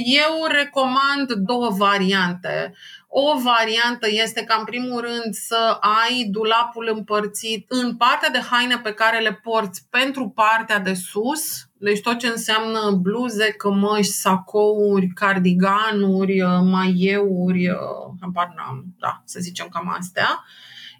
[0.05, 2.75] Eu recomand două variante.
[3.19, 8.79] O variantă este ca, în primul rând, să ai dulapul împărțit în partea de haine
[8.79, 15.07] pe care le porți pentru partea de sus, deci tot ce înseamnă bluze, cămăși, sacouri,
[15.07, 20.45] cardiganuri, uh, maieuri, uh, habar n-am, da, să zicem cam astea.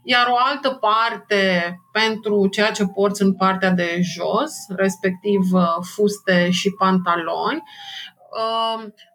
[0.03, 5.63] Iar o altă parte pentru ceea ce porți în partea de jos, respectiv uh,
[5.95, 7.63] fuste și pantaloni.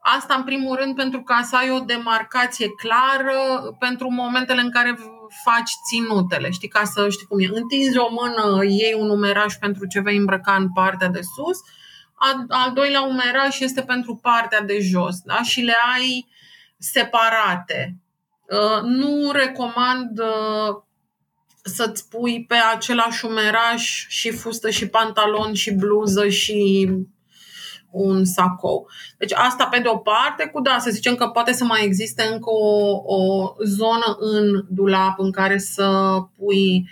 [0.02, 4.98] Asta în primul rând pentru ca să ai o demarcație clară pentru momentele în care
[5.44, 7.50] faci ținutele, știi, ca să știi cum e.
[7.54, 11.58] Întinzi o mână, iei un umeraj pentru ce vei îmbrăca în partea de sus,
[12.14, 15.42] al, al doilea umeraj este pentru partea de jos da?
[15.42, 16.28] și le ai
[16.78, 17.96] separate.
[18.50, 20.82] Uh, nu recomand uh,
[21.64, 26.90] să-ți pui pe același umeraj și fustă și pantalon și bluză și
[27.92, 28.90] un sacou.
[29.18, 32.24] Deci asta pe de o parte, cu da, să zicem că poate să mai existe
[32.32, 36.90] încă o, o zonă în dulap în care să pui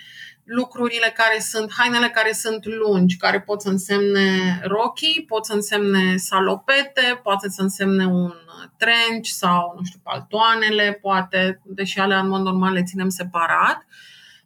[0.50, 6.18] lucrurile care sunt, hainele care sunt lungi, care pot să însemne rochii, pot să însemne
[6.18, 8.34] salopete, poate să însemne un
[8.78, 13.86] trench sau, nu știu, paltoanele, poate, deși alea în mod normal le ținem separat.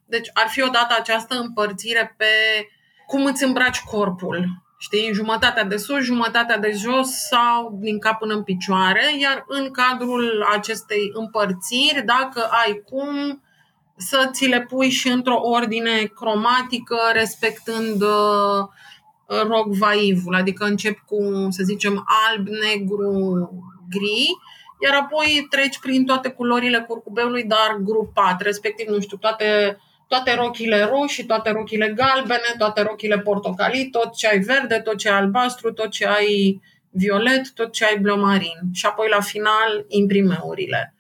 [0.05, 2.25] Deci ar fi odată această împărțire pe
[3.07, 4.62] cum îți îmbraci corpul.
[4.83, 9.71] Știi, jumătatea de sus, jumătatea de jos sau din cap până în picioare, iar în
[9.71, 13.43] cadrul acestei împărțiri, dacă ai cum,
[13.97, 18.67] să ți le pui și într-o ordine cromatică, respectând uh,
[19.47, 23.49] rog vaivul, adică încep cu, să zicem, alb, negru,
[23.89, 24.27] gri,
[24.83, 29.77] iar apoi treci prin toate culorile curcubeului, dar grupat, respectiv, nu știu, toate,
[30.13, 35.09] toate rochile roșii, toate rochile galbene, toate rochile portocalii, tot ce ai verde, tot ce
[35.09, 38.59] ai albastru, tot ce ai violet, tot ce ai bleu marin.
[38.73, 40.95] Și apoi, la final, imprimeurile.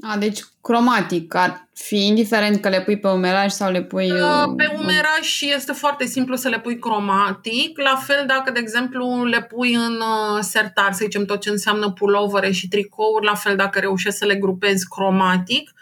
[0.00, 4.10] A, deci cromatic ar fi indiferent că le pui pe umeraj sau le pui...
[4.10, 7.78] Uh, pe umeraj este foarte simplu să le pui cromatic.
[7.78, 11.90] La fel dacă, de exemplu, le pui în uh, sertar, să zicem tot ce înseamnă
[11.90, 15.81] pulovere și tricouri, la fel dacă reușești să le grupezi cromatic, uh,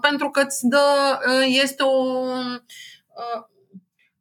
[0.00, 2.26] pentru că îți dă, este o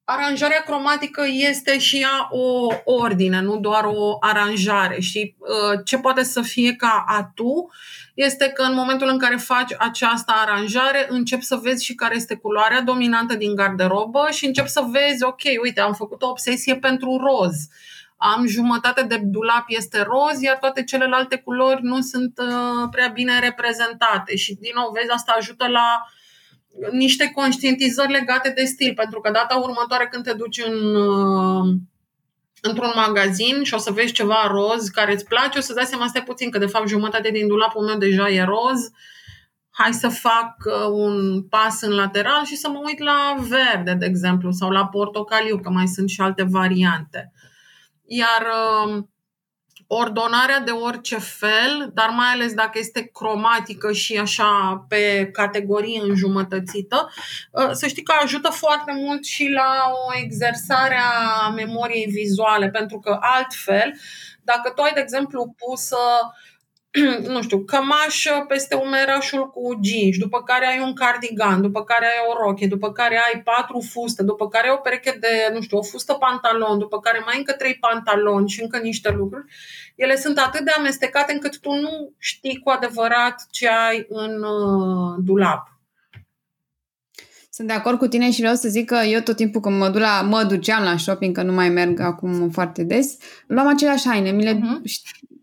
[0.03, 4.99] aranjarea cromatică este și ea o ordine, nu doar o aranjare.
[4.99, 5.35] Și
[5.85, 7.69] ce poate să fie ca atu
[8.13, 12.35] este că în momentul în care faci această aranjare, începi să vezi și care este
[12.35, 17.17] culoarea dominantă din garderobă și începi să vezi, ok, uite, am făcut o obsesie pentru
[17.17, 17.55] roz.
[18.23, 23.39] Am jumătate de dulap este roz, iar toate celelalte culori nu sunt uh, prea bine
[23.39, 24.35] reprezentate.
[24.35, 26.05] Și, din nou, vezi, asta ajută la
[26.91, 31.75] niște conștientizări legate de stil, pentru că data următoare când te duci în uh,
[32.61, 36.07] într-un magazin și o să vezi ceva roz care îți place, o să dai seama,
[36.07, 38.89] stai puțin, că de fapt jumătate din dulapul meu deja e roz,
[39.69, 44.05] hai să fac uh, un pas în lateral și să mă uit la verde, de
[44.05, 47.31] exemplu, sau la portocaliu, că mai sunt și alte variante.
[48.13, 49.03] Iar uh,
[49.87, 57.09] ordonarea de orice fel, dar mai ales dacă este cromatică și așa pe categorie înjumătățită,
[57.51, 60.99] uh, să știi că ajută foarte mult și la o exersare
[61.43, 63.93] a memoriei vizuale, pentru că altfel,
[64.43, 65.97] dacă tu ai, de exemplu, pusă
[67.33, 72.25] nu știu, cămașă peste umerașul cu jeans, după care ai un cardigan, după care ai
[72.29, 75.77] o roche, după care ai patru fuste, după care ai o pereche de, nu știu,
[75.77, 79.45] o fustă pantalon, după care mai încă trei pantaloni și încă niște lucruri,
[79.95, 85.15] ele sunt atât de amestecate încât tu nu știi cu adevărat ce ai în uh,
[85.17, 85.79] dulap.
[87.49, 89.89] Sunt de acord cu tine și vreau să zic că eu tot timpul când mă,
[89.89, 94.07] duc la, mă duceam la shopping, că nu mai merg acum foarte des, luam aceleași
[94.07, 94.81] haine, mi le, uh-huh.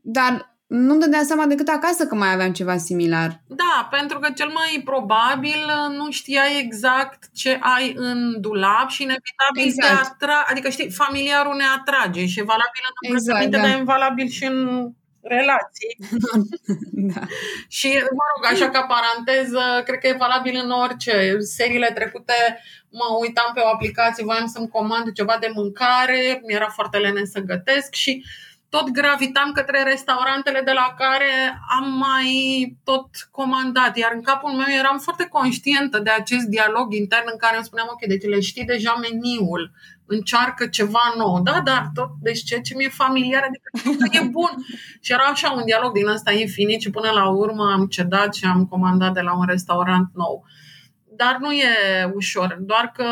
[0.02, 3.40] dar nu-mi dădea seama decât acasă că mai aveam ceva similar.
[3.46, 9.02] Da, pentru că cel mai probabil uh, nu știai exact ce ai în dulap și
[9.02, 10.18] inevitabil exact.
[10.18, 13.59] te atra- adică știi, familiarul ne atrage și e valabil în exact, da.
[13.59, 15.96] dar e valabil și în relații.
[17.12, 17.20] da.
[17.68, 21.37] Și, mă rog, așa ca paranteză, cred că e valabil în orice.
[21.38, 22.35] Seriile trecute
[22.90, 27.40] mă uitam pe o aplicație, voiam să-mi comand ceva de mâncare, mi-era foarte lene să
[27.40, 32.33] gătesc și uh, tot gravitam către restaurantele de la care am mai
[32.85, 33.96] tot comandat.
[33.96, 37.88] Iar în capul meu eram foarte conștientă de acest dialog intern în care îmi spuneam,
[37.90, 39.72] ok, deci le știi deja meniul,
[40.07, 41.42] încearcă ceva nou.
[41.42, 44.50] Da, dar tot, deci ce, ce mi-e familiar, adică e bun.
[45.00, 48.44] și era așa un dialog din ăsta infinit și până la urmă am cedat și
[48.44, 50.44] am comandat de la un restaurant nou.
[51.16, 51.68] Dar nu e
[52.14, 53.04] ușor, doar că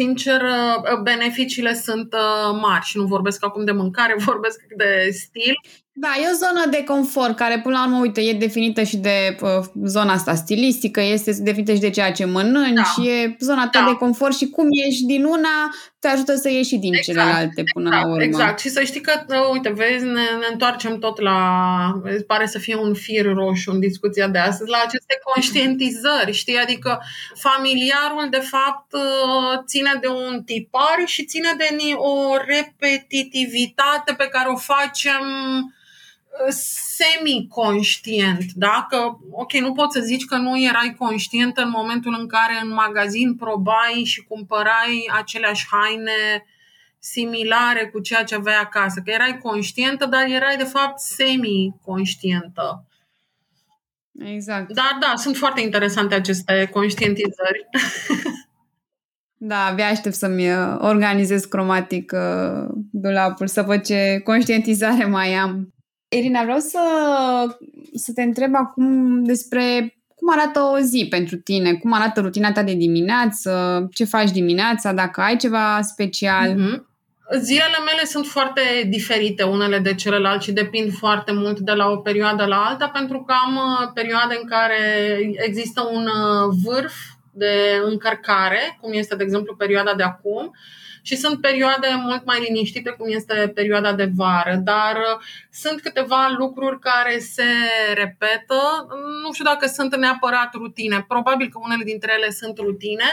[0.00, 5.54] sincer, uh, beneficiile sunt uh, mari și nu vorbesc acum de mâncare, vorbesc de stil.
[6.02, 9.36] Da, e o zonă de confort care, până la urmă, uite, e definită și de
[9.40, 13.02] uh, zona asta stilistică, este definită și de ceea ce mănânci, da.
[13.02, 13.86] e zona ta da.
[13.90, 17.88] de confort și cum ieși din una, te ajută să ieși din exact, celelalte până
[17.88, 18.22] exact, la urmă.
[18.22, 19.12] Exact, și să știi că,
[19.52, 21.38] uite, vezi, ne, ne întoarcem tot la,
[22.26, 27.00] pare să fie un fir roșu în discuția de astăzi, la aceste conștientizări, știi, adică
[27.34, 34.48] familiarul, de fapt, uh, ține de un tipar și ține de o repetitivitate pe care
[34.48, 35.24] o facem
[36.96, 38.86] semi-conștient, da?
[38.88, 38.96] Că,
[39.30, 43.34] ok, nu poți să zici că nu erai conștient în momentul în care în magazin
[43.34, 46.44] probai și cumpărai aceleași haine
[46.98, 49.00] similare cu ceea ce aveai acasă.
[49.04, 52.84] Că erai conștientă, dar erai de fapt semi-conștientă.
[54.18, 54.72] Exact.
[54.72, 57.68] Dar da, sunt foarte interesante aceste conștientizări.
[59.42, 65.74] Da, abia aștept să-mi uh, organizez cromatic uh, dulapul, să văd ce conștientizare mai am.
[66.16, 66.80] Irina, vreau să,
[67.94, 72.62] să te întreb acum despre cum arată o zi pentru tine, cum arată rutina ta
[72.62, 76.48] de dimineață, ce faci dimineața, dacă ai ceva special.
[76.50, 76.88] Mm-hmm.
[77.38, 81.96] Zilele mele sunt foarte diferite unele de celelalte și depind foarte mult de la o
[81.96, 84.78] perioadă la alta, pentru că am uh, perioade în care
[85.46, 86.06] există un
[86.64, 86.94] vârf
[87.32, 90.50] de încărcare, cum este, de exemplu, perioada de acum,
[91.02, 95.20] și sunt perioade mult mai liniștite, cum este perioada de vară, dar uh,
[95.50, 97.50] sunt câteva lucruri care se
[97.94, 98.86] repetă.
[99.24, 101.04] Nu știu dacă sunt neapărat rutine.
[101.08, 103.04] Probabil că unele dintre ele sunt rutine,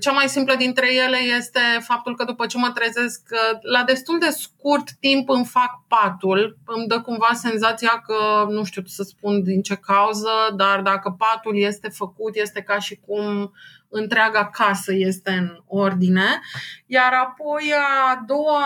[0.00, 3.20] cea mai simplă dintre ele este faptul că după ce mă trezesc,
[3.60, 8.82] la destul de scurt timp îmi fac patul, îmi dă cumva senzația că, nu știu
[8.86, 13.52] să spun din ce cauză, dar dacă patul este făcut, este ca și cum
[13.94, 16.40] întreaga casă este în ordine.
[16.86, 17.72] Iar apoi
[18.12, 18.64] a doua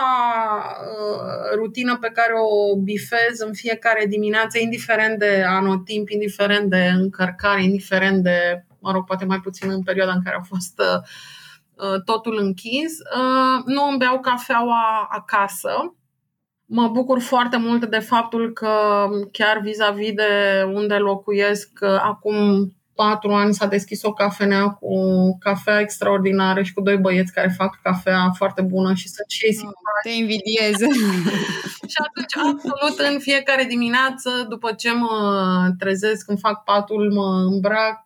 [0.79, 7.63] uh, rutină pe care o bifez în fiecare dimineață, indiferent de anotimp, indiferent de încărcare,
[7.63, 11.01] indiferent de mă rog, poate mai puțin în perioada în care a fost uh,
[11.73, 12.91] uh, totul închis.
[12.99, 15.95] Uh, nu îmi beau cafeaua acasă.
[16.65, 22.71] Mă bucur foarte mult de faptul că chiar vis-a-vis de unde locuiesc, acum
[23.01, 24.91] patru ani s-a deschis o cafenea cu
[25.37, 29.55] cafea extraordinară și cu doi băieți care fac cafea foarte bună și sunt și ei
[29.55, 30.03] oh, simpatici.
[30.03, 30.77] Te invidiez.
[31.91, 35.15] și atunci, absolut, în fiecare dimineață, după ce mă
[35.79, 37.99] trezesc, când fac patul, mă îmbrac,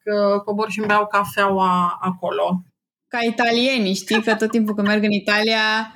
[0.46, 2.64] cobor și îmi beau cafeaua acolo.
[3.08, 5.96] Ca italieni, știi că tot timpul când merg în Italia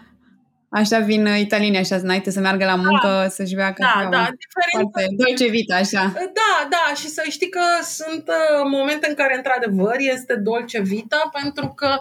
[0.81, 4.91] Așa vin italienii așa înainte să meargă la muncă, da, să-și bea Da, da, diferent.
[4.91, 6.13] Foarte dolce vita, așa.
[6.15, 11.29] Da, da, și să știi că sunt uh, momente în care, într-adevăr, este dolce vita,
[11.41, 11.99] pentru că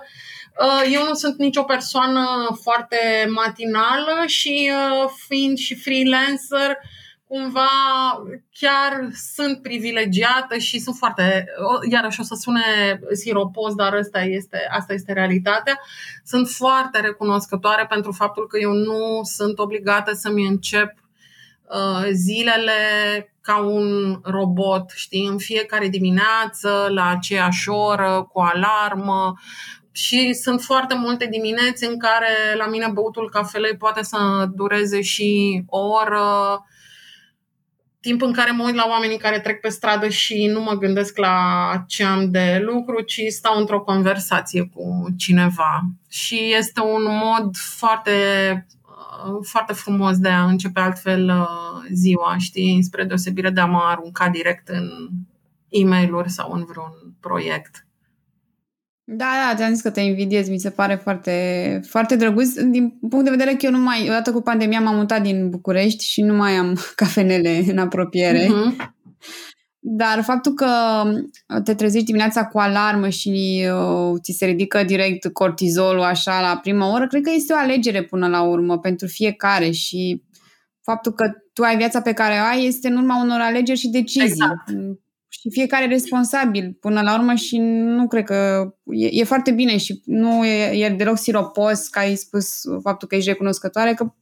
[0.61, 2.27] uh, eu nu sunt nicio persoană
[2.63, 2.99] foarte
[3.29, 6.79] matinală și uh, fiind și freelancer,
[7.35, 7.69] cumva
[8.53, 11.47] chiar sunt privilegiată și sunt foarte,
[11.91, 12.61] iarăși o să sune
[13.13, 15.81] siropos, dar asta este, asta este realitatea.
[16.25, 20.93] Sunt foarte recunoscătoare pentru faptul că eu nu sunt obligată să-mi încep
[21.69, 22.73] uh, zilele
[23.41, 29.35] ca un robot, știi, în fiecare dimineață, la aceeași oră, cu alarmă,
[29.93, 35.63] și sunt foarte multe dimineți în care la mine băutul cafelei poate să dureze și
[35.67, 36.27] o oră,
[38.05, 41.17] timp în care mă uit la oamenii care trec pe stradă și nu mă gândesc
[41.19, 41.37] la
[41.87, 45.81] ce am de lucru, ci stau într-o conversație cu cineva.
[46.09, 48.11] Și este un mod foarte,
[49.27, 53.83] uh, foarte frumos de a începe altfel uh, ziua, știi, spre deosebire de a mă
[53.85, 54.91] arunca direct în
[55.69, 57.87] e mail sau în vreun proiect.
[59.07, 62.53] Da, da, ți-am zis că te invidiez, mi se pare foarte, foarte drăguț.
[62.55, 66.05] Din punct de vedere că eu nu mai, odată cu pandemia m-am mutat din București
[66.05, 68.45] și nu mai am cafenele în apropiere.
[68.45, 68.93] Uh-huh.
[69.79, 70.69] Dar faptul că
[71.65, 76.93] te trezești dimineața cu alarmă și uh, ți se ridică direct cortizolul așa la prima
[76.93, 80.23] oră, cred că este o alegere până la urmă pentru fiecare și
[80.83, 83.89] faptul că tu ai viața pe care o ai este în urma unor alegeri și
[83.89, 84.29] decizii.
[84.29, 84.69] Exact
[85.45, 86.77] și fiecare responsabil.
[86.81, 90.89] Până la urmă și nu cred că e, e foarte bine și nu e, e
[90.89, 94.15] deloc siropos că ai spus faptul că ești recunoscătoare, că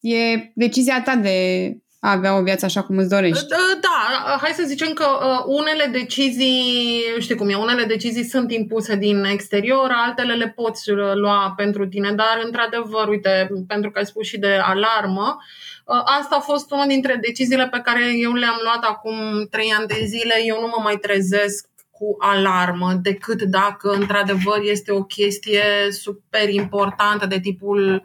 [0.00, 3.46] e decizia ta de a avea o viață așa cum îți dorești.
[3.48, 8.52] Da, da hai să zicem că uh, unele decizii, știi cum e, unele decizii sunt
[8.52, 14.06] impuse din exterior, altele le poți lua pentru tine, dar într-adevăr, uite, pentru că ai
[14.06, 18.32] spus și de alarmă, uh, Uh, asta a fost una dintre deciziile pe care eu
[18.32, 20.34] le-am luat acum trei ani de zile.
[20.44, 27.26] Eu nu mă mai trezesc cu alarmă decât dacă într-adevăr este o chestie super importantă
[27.26, 28.02] de tipul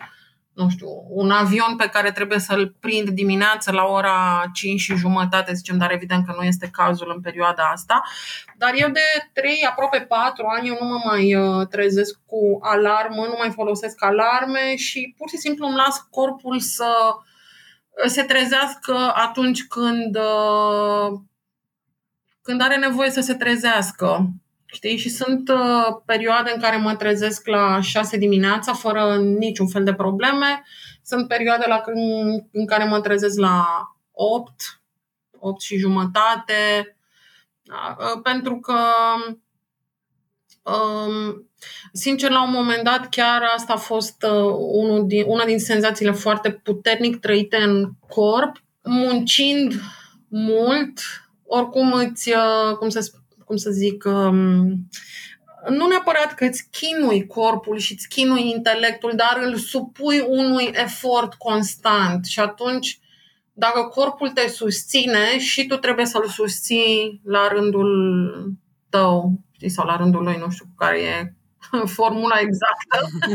[0.55, 5.53] nu știu, un avion pe care trebuie să-l prind dimineața la ora 5 și jumătate,
[5.53, 8.03] zicem, dar evident că nu este cazul în perioada asta.
[8.57, 8.99] Dar eu de
[9.33, 14.03] 3, aproape 4 ani, eu nu mă mai uh, trezesc cu alarmă, nu mai folosesc
[14.03, 21.19] alarme și pur și simplu îmi las corpul să uh, se trezească atunci când, uh,
[22.41, 24.29] când are nevoie să se trezească.
[24.65, 24.97] Știi?
[24.97, 29.93] Și sunt uh, perioade în care mă trezesc la 6 dimineața fără niciun fel de
[29.93, 30.63] probleme.
[31.03, 31.97] Sunt perioade la când,
[32.51, 33.65] în care mă trezesc la
[34.11, 34.81] 8,
[35.39, 36.97] 8 și jumătate.
[37.61, 37.95] Da?
[37.99, 38.77] Uh, pentru că
[40.65, 41.49] Um,
[41.93, 46.11] sincer, la un moment dat, chiar asta a fost uh, unul din, una din senzațiile
[46.11, 49.73] foarte puternic trăite în corp, muncind
[50.27, 50.99] mult,
[51.43, 53.11] oricum îți, uh, cum să,
[53.45, 54.89] cum să zic, um,
[55.69, 61.33] nu neapărat că îți chinui corpul și îți chinui intelectul, dar îl supui unui efort
[61.33, 62.25] constant.
[62.25, 62.99] Și atunci
[63.53, 68.57] dacă corpul te susține și tu trebuie să-l susții la rândul
[68.89, 71.33] tău, știi, sau la rândul lui, nu știu care e
[71.97, 72.97] formula exactă.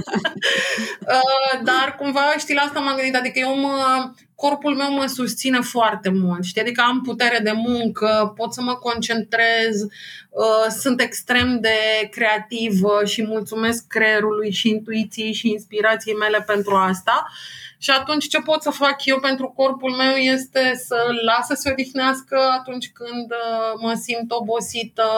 [1.00, 5.60] Uh, dar cumva, știi, la asta m-am gândit, adică eu mă, corpul meu mă susține
[5.60, 11.60] foarte mult, știi, adică am putere de muncă, pot să mă concentrez, uh, sunt extrem
[11.60, 17.26] de creativă și mulțumesc creierului și intuiției și inspirației mele pentru asta.
[17.78, 21.70] Și atunci ce pot să fac eu pentru corpul meu este să las să se
[21.70, 25.08] odihnească atunci când uh, mă simt obosită,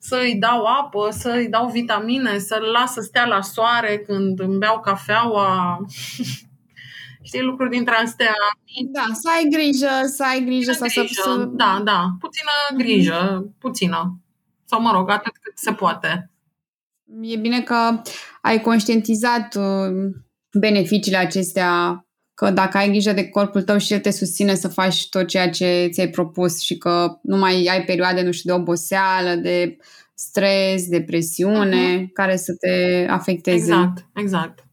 [0.00, 4.80] să-i dau apă, să-i dau vitamine, să-l las să stea la soare când îmi beau
[4.80, 5.78] cafeaua.
[7.22, 8.34] Știi, lucruri dintre astea.
[8.92, 10.72] Da, să ai grijă, să ai grijă.
[10.72, 11.22] Să, grijă.
[11.22, 11.48] Să...
[11.50, 14.20] Da, da, puțină grijă, puțină.
[14.64, 16.30] Sau, mă rog, atât cât se poate.
[17.20, 18.02] E bine că
[18.40, 20.12] ai conștientizat uh,
[20.58, 22.04] beneficiile acestea
[22.40, 25.50] că dacă ai grijă de corpul tău și el te susține să faci tot ceea
[25.50, 29.76] ce ți-ai propus și că nu mai ai perioade, nu știu, de oboseală, de
[30.14, 32.12] stres, de presiune, uh-huh.
[32.12, 33.56] care să te afecteze.
[33.56, 34.64] Exact, exact.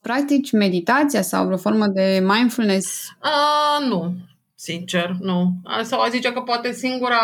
[0.00, 3.08] Practici meditația sau vreo formă de mindfulness?
[3.22, 4.14] Uh, nu,
[4.54, 5.52] sincer, nu.
[5.82, 7.20] Sau a zice că poate singura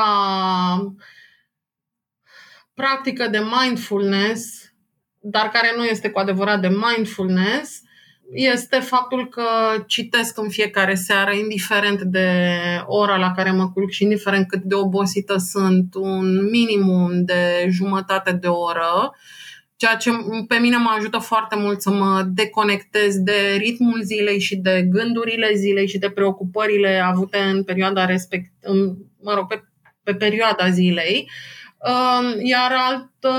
[2.74, 4.72] practică de mindfulness,
[5.18, 7.82] dar care nu este cu adevărat de mindfulness,
[8.32, 9.42] este faptul că
[9.86, 12.28] citesc în fiecare seară, indiferent de
[12.86, 18.32] ora la care mă culc și indiferent cât de obosită sunt, un minimum de jumătate
[18.32, 19.14] de oră,
[19.76, 20.10] ceea ce
[20.48, 25.50] pe mine mă ajută foarte mult să mă deconectez de ritmul zilei și de gândurile
[25.54, 28.52] zilei și de preocupările avute în perioada respect,
[29.20, 29.64] mă rog, pe,
[30.02, 31.30] pe perioada zilei.
[32.42, 33.32] Iar altă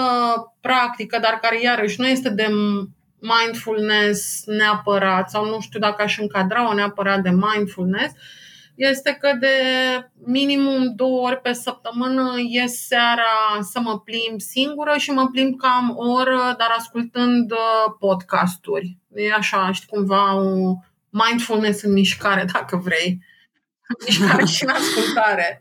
[0.61, 2.47] practică, dar care iarăși nu este de
[3.33, 8.13] mindfulness neapărat, sau nu știu dacă aș încadra-o neapărat de mindfulness,
[8.75, 9.47] este că de
[10.25, 15.93] minimum două ori pe săptămână ies seara să mă plimb singură și mă plimb cam
[15.95, 18.97] o oră, dar ascultând uh, podcasturi.
[19.13, 20.73] E așa, știi, cumva o
[21.09, 23.23] mindfulness în mișcare, dacă vrei.
[24.05, 25.59] Mișcare și în ascultare.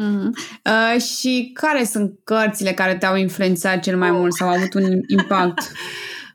[0.00, 0.30] Mm-hmm.
[0.64, 5.00] Uh, și care sunt cărțile care te-au influențat cel mai mult sau au avut un
[5.06, 5.60] impact?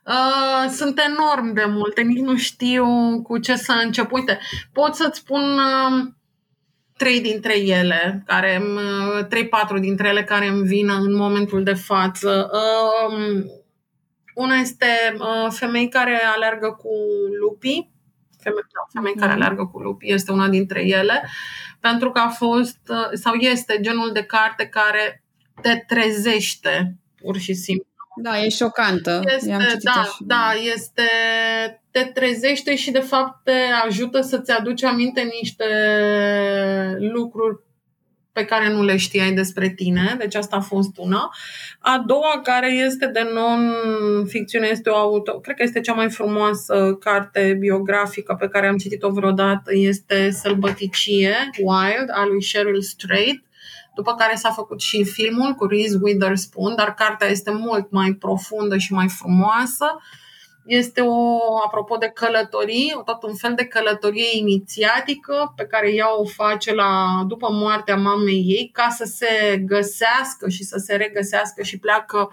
[0.06, 2.86] Uh, sunt enorm de multe, nici nu știu
[3.22, 4.12] cu ce să încep.
[4.12, 4.39] Uite,
[4.72, 6.08] pot să-ți spun uh,
[6.97, 12.49] trei dintre ele, care, uh, trei-patru dintre ele care îmi vin în momentul de față.
[12.54, 13.43] Uh,
[14.34, 16.89] una este uh, femei care alergă cu
[17.39, 17.91] lupii.
[18.39, 19.41] Femei, da, femei care mhm.
[19.41, 21.28] alergă cu lupii este una dintre ele,
[21.80, 25.24] pentru că a fost uh, sau este genul de carte care
[25.62, 27.88] te trezește pur și simplu
[28.22, 29.22] da, e șocantă.
[29.36, 30.24] Este, da, și...
[30.26, 31.03] da, este,
[31.91, 35.66] te trezește și de fapt te ajută să-ți aduci aminte niște
[36.99, 37.57] lucruri
[38.34, 41.30] pe care nu le știai despre tine, deci asta a fost una.
[41.80, 46.97] A doua, care este de non-ficțiune, este o auto, cred că este cea mai frumoasă
[46.99, 53.43] carte biografică pe care am citit-o vreodată, este Sălbăticie, Wild, a lui Cheryl Strait
[53.96, 58.78] după care s-a făcut și filmul cu Reese Witherspoon, dar cartea este mult mai profundă
[58.78, 59.86] și mai frumoasă.
[60.66, 66.74] Este o, apropo de călătorii, tot un fel de călătorie inițiatică pe ea o face
[66.74, 72.30] la, după moartea mamei ei ca să se găsească și să se regăsească și pleacă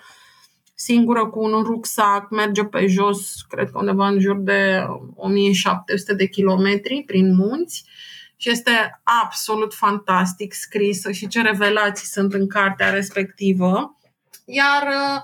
[0.75, 4.87] singură cu un rucsac, merge pe jos, cred că undeva în jur de
[5.17, 7.85] 1700 de kilometri prin munți
[8.41, 13.99] și este absolut fantastic scrisă și ce revelații sunt în cartea respectivă.
[14.45, 15.23] Iar uh,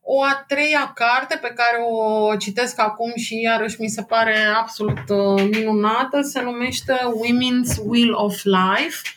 [0.00, 5.08] o a treia carte pe care o citesc acum și iarăși mi se pare absolut
[5.08, 9.08] uh, minunată se numește Women's Wheel of Life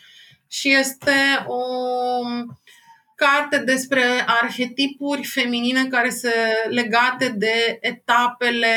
[0.48, 1.62] și este o
[3.16, 6.34] carte despre arhetipuri feminine care se
[6.68, 8.74] legate de etapele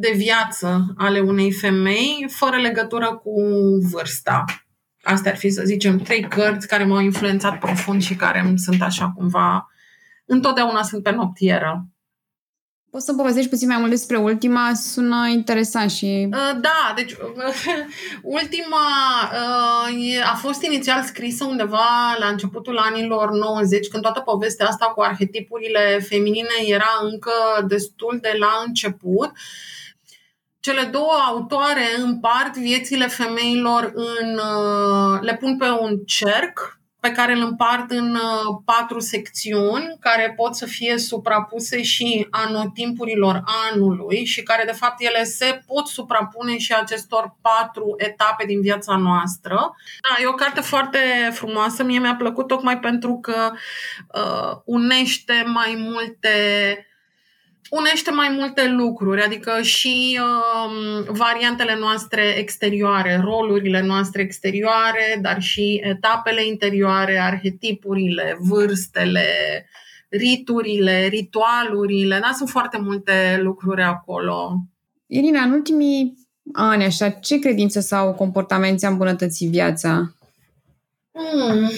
[0.00, 3.40] de viață ale unei femei, fără legătură cu
[3.90, 4.44] vârsta.
[5.02, 8.82] Astea ar fi, să zicem, trei cărți care m-au influențat profund și care îmi sunt
[8.82, 9.68] așa cumva,
[10.26, 11.86] întotdeauna sunt pe noptieră.
[12.90, 14.74] Poți să povestești puțin mai mult despre ultima?
[14.74, 16.28] Sună interesant și...
[16.32, 17.16] Uh, da, deci
[18.38, 18.86] ultima
[19.32, 25.00] uh, a fost inițial scrisă undeva la începutul anilor 90, când toată povestea asta cu
[25.00, 27.32] arhetipurile feminine era încă
[27.66, 29.30] destul de la început
[30.68, 34.34] cele două autoare împart viețile femeilor în.
[34.34, 40.32] Uh, le pun pe un cerc pe care îl împart în uh, patru secțiuni care
[40.36, 43.42] pot să fie suprapuse și anotimpurilor
[43.72, 48.96] anului și care de fapt ele se pot suprapune și acestor patru etape din viața
[48.96, 49.54] noastră.
[50.02, 50.98] Da, e o carte foarte
[51.32, 53.50] frumoasă, mie mi-a plăcut tocmai pentru că
[54.14, 56.30] uh, unește mai multe
[57.70, 65.80] unește mai multe lucruri, adică și uh, variantele noastre exterioare, rolurile noastre exterioare, dar și
[65.84, 69.26] etapele interioare, arhetipurile, vârstele,
[70.08, 74.54] riturile, ritualurile, da, sunt foarte multe lucruri acolo.
[75.06, 80.12] Irina, în ultimii ani, așa, ce credințe sau comportament ți-a îmbunătățit viața?
[81.12, 81.70] Hmm.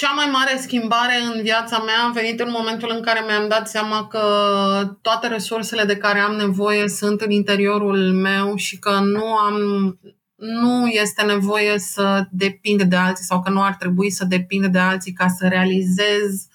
[0.00, 3.68] Cea mai mare schimbare în viața mea a venit în momentul în care mi-am dat
[3.68, 4.20] seama că
[5.02, 9.56] toate resursele de care am nevoie sunt în interiorul meu și că nu am
[10.34, 14.78] nu este nevoie să depind de alții sau că nu ar trebui să depind de
[14.78, 16.46] alții ca să realizez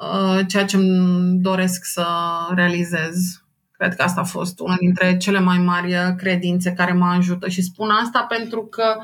[0.00, 2.06] uh, ceea ce îmi doresc să
[2.54, 3.42] realizez.
[3.78, 7.62] Cred că asta a fost una dintre cele mai mari credințe care mă ajută și
[7.62, 8.96] spun asta pentru că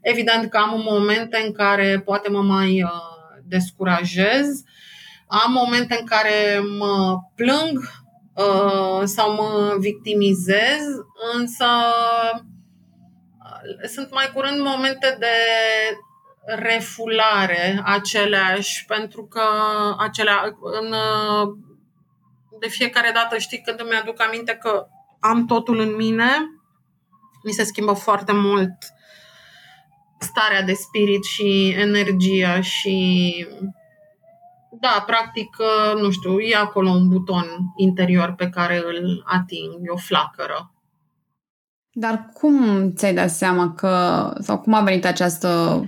[0.00, 2.90] evident că am momente în care poate mă mai uh,
[3.44, 4.46] descurajez,
[5.26, 7.78] am momente în care mă plâng
[8.34, 10.82] uh, sau mă victimizez,
[11.36, 11.66] însă
[12.34, 15.26] uh, sunt mai curând momente de
[16.44, 19.42] refulare aceleași, pentru că
[19.98, 20.94] acelea în
[22.60, 24.86] de fiecare dată, știi, când îmi aduc aminte că
[25.20, 26.30] am totul în mine,
[27.44, 28.74] mi se schimbă foarte mult
[30.18, 33.46] starea de spirit și energia și
[34.80, 35.56] da, practic,
[36.00, 37.46] nu știu, e acolo un buton
[37.76, 40.74] interior pe care îl ating, e o flacără.
[41.92, 45.82] Dar cum ți-ai dat seama că, sau cum a venit această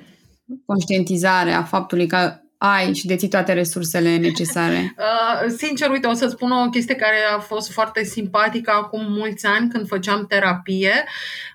[0.67, 4.95] conștientizare a faptului că ai și deții toate resursele necesare?
[5.03, 9.47] Uh, sincer, uite, o să spun o chestie care a fost foarte simpatică acum mulți
[9.47, 11.05] ani când făceam terapie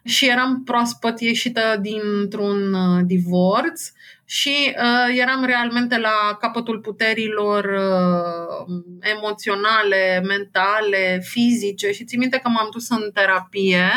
[0.03, 3.91] și eram proaspăt ieșită dintr-un uh, divorț
[4.25, 12.49] și uh, eram realmente la capătul puterilor uh, emoționale, mentale, fizice și țin minte că
[12.49, 13.89] m-am dus în terapie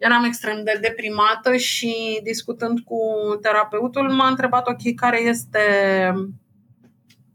[0.00, 3.00] eram extrem de deprimată și discutând cu
[3.42, 5.60] terapeutul m-a întrebat, ok, care este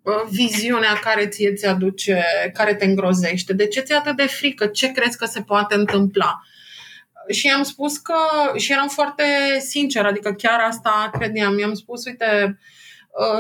[0.01, 3.53] uh, viziunea care ție ți aduce, care te îngrozește?
[3.53, 4.65] De ce ți-e atât de frică?
[4.65, 6.41] Ce crezi că se poate întâmpla?
[7.29, 8.15] Și i-am spus că,
[8.57, 9.23] și eram foarte
[9.59, 12.55] sincer, adică chiar asta credeam, i-am spus, uite, Uh,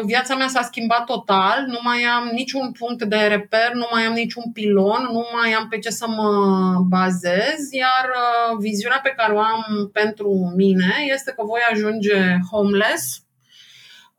[0.05, 4.13] viața mea s-a schimbat total, nu mai am niciun punct de reper, nu mai am
[4.13, 6.31] niciun pilon, nu mai am pe ce să mă
[6.89, 13.23] bazez, iar uh, viziunea pe care o am pentru mine este că voi ajunge homeless,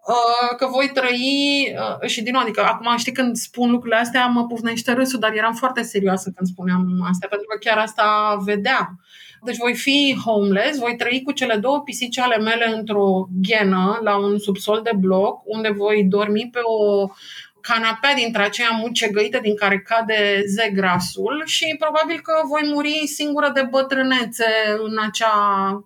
[0.07, 1.75] uh, că voi trăi
[2.07, 5.55] și din nou, adică acum știi când spun lucrurile astea mă pufnește râsul, dar eram
[5.55, 9.01] foarte serioasă când spuneam asta, pentru că chiar asta vedeam.
[9.47, 14.17] Deci voi fi homeless, voi trăi cu cele două pisici ale mele într-o ghenă la
[14.17, 17.09] un subsol de bloc, unde voi dormi pe o
[17.61, 23.63] canapea dintre aceea mucegăită din care cade zegrasul și probabil că voi muri singură de
[23.63, 24.47] bătrânețe
[24.79, 25.35] în acea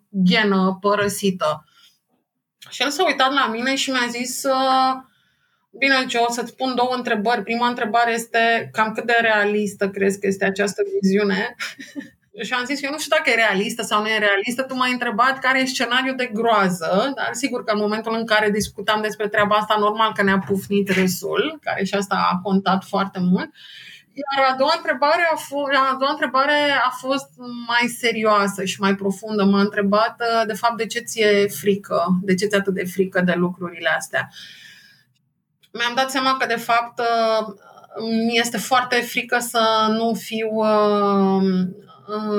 [0.08, 1.64] ghenă părăsită.
[2.68, 4.44] Și el s-a uitat la mine și mi-a zis
[5.78, 7.42] Bine, ce o să-ți pun două întrebări.
[7.42, 11.54] Prima întrebare este cam cât de realistă crezi că este această viziune?
[12.43, 14.93] și am zis, eu nu știu dacă e realistă sau nu e realistă, tu m-ai
[14.93, 19.28] întrebat care e scenariul de groază, dar sigur că în momentul în care discutam despre
[19.28, 23.51] treaba asta, normal că ne-a pufnit râsul, care și asta a contat foarte mult.
[24.12, 27.28] Iar a doua întrebare a, f- a doua întrebare a fost
[27.66, 29.45] mai serioasă și mai profundă.
[29.45, 33.32] M-a întrebat, de fapt, de ce ți-e frică, de ce ți-e atât de frică de
[33.36, 34.28] lucrurile astea.
[35.72, 37.01] Mi-am dat seama că, de fapt,
[38.26, 41.89] mi este foarte frică să nu fiu Uh,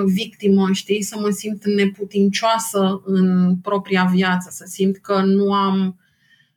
[0.06, 6.00] victimă, știi, să mă simt neputincioasă în propria viață, să simt că nu am,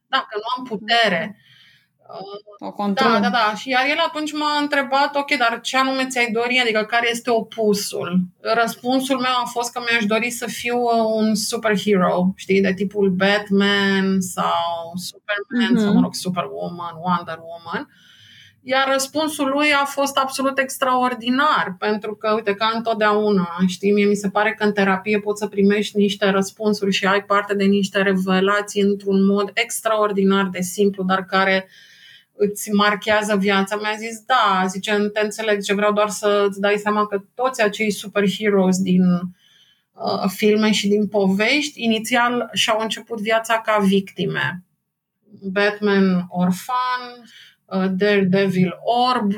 [0.06, 1.38] da, că nu am putere.
[2.58, 3.12] O control.
[3.12, 3.54] Da, da, da.
[3.56, 6.60] Și iar el atunci m-a întrebat, ok, dar ce anume ți-ai dori?
[6.62, 8.20] Adică care este opusul?
[8.40, 13.10] Răspunsul meu a fost că mi-aș dori să fiu uh, un superhero, știi, de tipul
[13.10, 15.84] Batman sau Superman mm-hmm.
[15.84, 17.80] sau, mă rog, Superwoman, Wonder Woman.
[17.80, 18.03] Uh,
[18.66, 24.14] iar răspunsul lui a fost absolut extraordinar, pentru că, uite, ca întotdeauna, știi, mie mi
[24.14, 28.02] se pare că în terapie poți să primești niște răspunsuri și ai parte de niște
[28.02, 31.68] revelații într-un mod extraordinar de simplu, dar care
[32.32, 33.76] îți marchează viața.
[33.76, 37.62] Mi-a zis, da, zice, te înțeleg, ce vreau doar să îți dai seama că toți
[37.62, 44.64] acei superheroes din uh, filme și din povești, inițial și-au început viața ca victime.
[45.52, 49.32] Batman Orphan, uh, Daredevil Orb,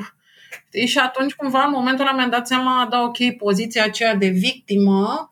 [0.85, 5.31] și atunci cumva în momentul ăla mi-am dat seama, da, ok, poziția aceea de victimă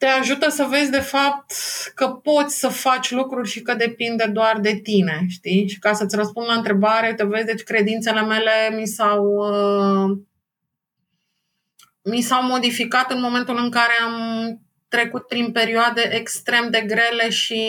[0.00, 1.52] te ajută să vezi de fapt
[1.94, 5.68] că poți să faci lucruri și că depinde doar de tine, știi?
[5.68, 10.18] Și ca să-ți răspund la întrebare, te vezi, deci credințele mele mi s-au uh,
[12.02, 14.14] mi s-au modificat în momentul în care am
[14.88, 17.62] trecut prin perioade extrem de grele și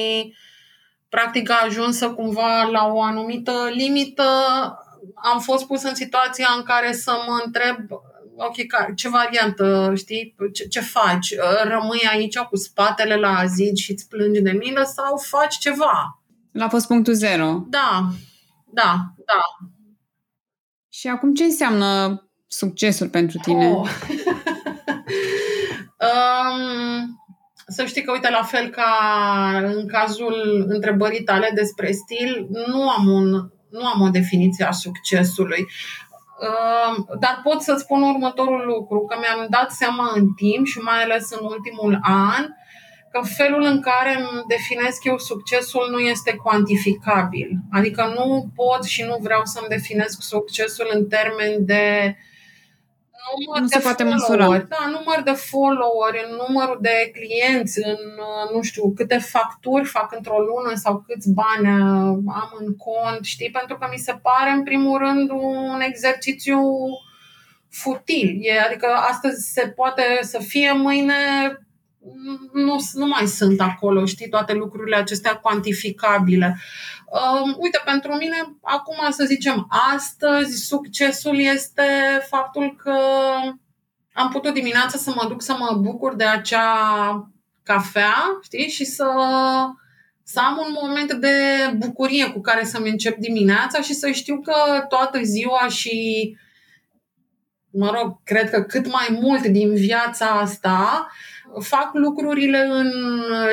[1.12, 4.24] practic a ajuns să cumva la o anumită limită.
[5.16, 7.78] Am fost pus în situația în care să mă întreb
[8.36, 8.55] ok,
[8.95, 11.36] ce variantă, știi, ce, ce faci?
[11.64, 16.22] Rămâi aici cu spatele la zid și îți plângi de milă sau faci ceva?
[16.51, 17.64] La fost punctul zero.
[17.68, 18.07] Da,
[18.66, 19.43] da, da.
[20.89, 23.72] Și acum ce înseamnă succesul pentru tine?
[23.72, 23.89] Oh.
[26.07, 27.20] um,
[27.72, 28.91] să știi că, uite, la fel ca
[29.63, 33.30] în cazul întrebării tale despre stil, nu am, un,
[33.69, 35.67] nu am o definiție a succesului.
[37.19, 41.32] Dar pot să spun următorul lucru, că mi-am dat seama în timp și mai ales
[41.32, 42.45] în ultimul an,
[43.11, 47.49] că felul în care îmi definesc eu succesul nu este cuantificabil.
[47.72, 52.30] Adică nu pot și nu vreau să-mi definesc succesul în termen de uh,
[53.45, 54.47] număr nu de se poate măsura.
[54.47, 58.01] Da, număr de follower, în numărul de clienți, în,
[58.53, 61.67] nu știu, câte facturi fac într-o lună sau câți bani
[62.41, 63.51] am în cont, știi?
[63.51, 66.59] Pentru că mi se pare, în primul rând, un exercițiu
[67.69, 68.38] futil.
[68.41, 71.13] E, adică astăzi se poate să fie, mâine
[72.53, 76.59] nu, nu mai sunt acolo, știi, toate lucrurile acestea cuantificabile.
[77.05, 81.83] Uh, uite, pentru mine, acum să zicem, astăzi, succesul este
[82.29, 82.97] faptul că
[84.13, 86.65] am putut dimineața să mă duc să mă bucur de acea
[87.63, 89.07] cafea, știi, și să,
[90.23, 91.35] să am un moment de
[91.77, 96.37] bucurie cu care să-mi încep dimineața și să știu că toată ziua și
[97.71, 101.07] mă rog, cred că cât mai mult din viața asta
[101.59, 102.91] fac lucrurile în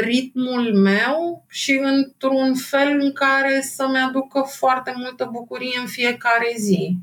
[0.01, 6.97] ritmul meu și într-un fel în care să-mi aducă foarte multă bucurie în fiecare zi.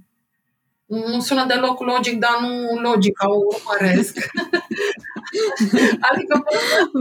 [0.86, 4.18] Nu sună deloc logic, dar nu logic, o urmăresc.
[6.10, 6.44] adică...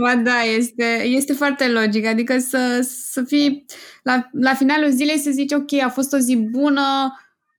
[0.03, 2.07] Ba da, este, este foarte logic.
[2.07, 3.64] Adică să, să fii...
[4.03, 6.82] La, la finalul zilei să zici, ok, a fost o zi bună,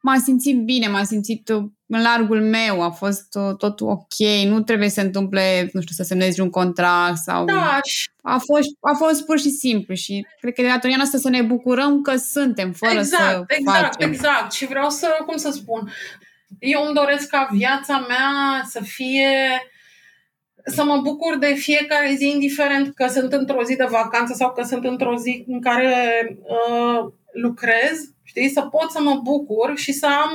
[0.02, 1.52] m-am simțit bine, m-am simțit
[1.88, 6.04] în largul meu, a fost tot ok, nu trebuie să se întâmple, nu știu, să
[6.04, 7.46] semnezi un contract sau...
[7.46, 7.80] Da.
[8.22, 11.42] A fost, a fost pur și simplu și cred că de datoria noastră să ne
[11.42, 14.12] bucurăm că suntem, fără exact, să Exact, facem.
[14.12, 14.52] exact.
[14.52, 15.92] Și vreau să, cum să spun,
[16.60, 19.30] eu îmi doresc ca viața mea să fie
[20.66, 24.64] să mă bucur de fiecare zi, indiferent că sunt într-o zi de vacanță sau că
[24.64, 25.94] sunt într-o zi în care
[26.42, 30.32] uh, lucrez, știi, să pot să mă bucur și să am,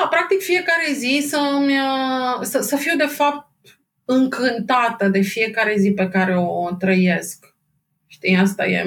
[0.00, 1.38] da, practic fiecare zi să,
[2.42, 3.48] să, să fiu de fapt
[4.04, 7.54] încântată de fiecare zi pe care o trăiesc.
[8.06, 8.82] Știi, asta e,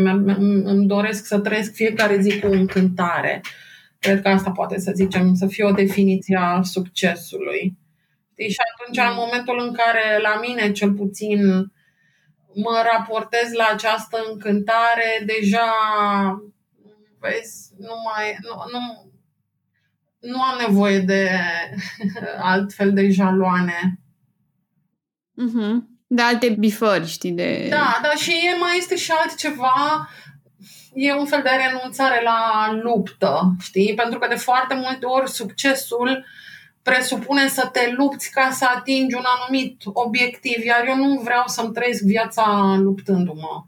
[0.63, 3.41] îmi doresc să trăiesc fiecare zi cu încântare.
[3.99, 7.77] Cred că asta poate să zicem, să fie o definiție a succesului.
[8.31, 8.49] Știi?
[8.49, 11.71] Și atunci, în momentul în care la mine, cel puțin,
[12.53, 15.71] mă raportez la această încântare, deja
[17.19, 19.06] vezi, nu mai, nu, nu,
[20.19, 21.29] nu am nevoie de
[22.53, 23.99] altfel de jaloane.
[25.41, 25.95] Mm-hmm.
[26.07, 27.31] De alte bifări, știi?
[27.31, 27.67] De...
[27.69, 30.07] Da, dar și e, mai este și altceva
[30.93, 33.93] e un fel de renunțare la luptă, știi?
[33.93, 36.25] Pentru că de foarte multe ori succesul
[36.81, 41.73] presupune să te lupți ca să atingi un anumit obiectiv, iar eu nu vreau să-mi
[41.73, 43.63] trăiesc viața luptându-mă.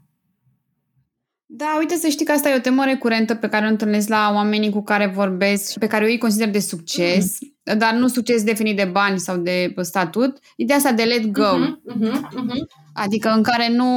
[1.52, 4.30] Da, uite să știi că asta e o temă recurentă pe care o întâlnesc la
[4.34, 7.76] oamenii cu care vorbesc și pe care eu îi consider de succes, mm-hmm.
[7.78, 11.58] dar nu succes definit de bani sau de statut, ideea asta de let go.
[11.58, 12.60] Mm-hmm, mm-hmm.
[12.92, 13.90] Adică în care nu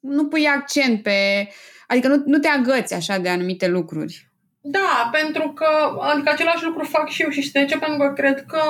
[0.00, 1.48] nu pui accent pe...
[1.86, 4.30] Adică nu, nu te agăți așa de anumite lucruri.
[4.60, 5.66] Da, pentru că
[6.00, 7.78] adică același lucru fac și eu și știi de ce?
[7.78, 8.60] Pentru că cred că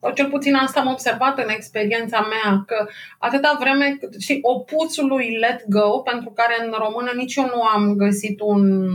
[0.00, 2.88] sau cel puțin asta am observat în experiența mea, că
[3.18, 7.94] atâta vreme, și opuțul lui let go, pentru care în română nici eu nu am
[7.94, 8.92] găsit un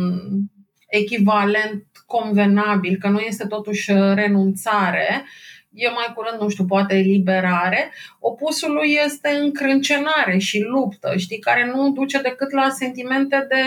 [0.88, 5.26] echivalent convenabil, că nu este totuși renunțare,
[5.74, 11.72] e mai curând, nu știu, poate eliberare, opusul lui este încrâncenare și luptă, știi, care
[11.76, 13.64] nu duce decât la sentimente de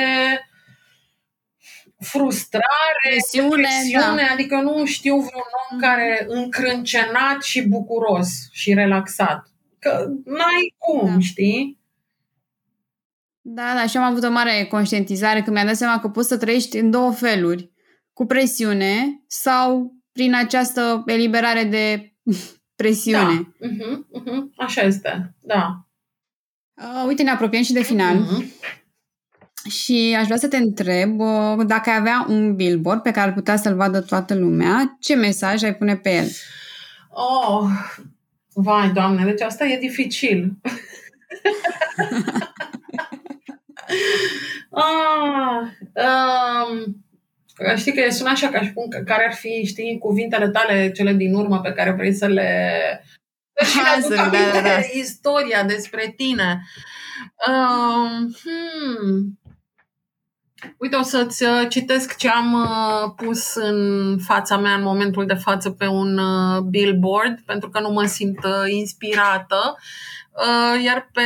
[1.99, 4.33] frustrare, presiune, presiune da.
[4.33, 9.53] adică nu știu vreun om care încrâncenat și bucuros și relaxat.
[9.79, 11.19] Că n-ai cum, da.
[11.19, 11.79] știi?
[13.41, 16.37] Da, da, și am avut o mare conștientizare când mi-am dat seama că poți să
[16.37, 17.71] trăiești în două feluri.
[18.13, 22.15] Cu presiune sau prin această eliberare de
[22.81, 23.55] presiune.
[23.59, 23.67] Da.
[23.67, 24.57] Uh-huh, uh-huh.
[24.57, 25.89] Așa este, da.
[26.75, 28.17] Uh, uite, ne apropiem și de final.
[28.17, 28.45] Uh-huh.
[29.69, 33.35] Și aș vrea să te întreb uh, dacă ai avea un billboard pe care ar
[33.35, 36.29] putea să-l vadă toată lumea, ce mesaj ai pune pe el?
[37.11, 37.69] Oh,
[38.55, 40.53] vai, doamne, deci asta e dificil.
[44.71, 45.61] ah,
[45.95, 47.05] um,
[47.77, 51.35] știi că sună așa ca și cum care ar fi, știi, cuvintele tale, cele din
[51.35, 52.71] urmă pe care vrei să le
[53.65, 54.79] și le da, da, da.
[54.95, 56.63] istoria despre tine.
[57.49, 59.39] Um, hmm.
[60.77, 65.35] Uite, o să-ți uh, citesc ce am uh, pus în fața mea în momentul de
[65.35, 69.77] față pe un uh, billboard, pentru că nu mă simt inspirată.
[70.85, 71.23] Iar pe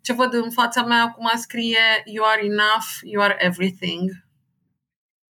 [0.00, 4.10] ce văd în fața mea acum scrie You are enough, you are everything.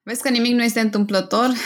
[0.03, 1.49] Vezi că nimic nu este întâmplător?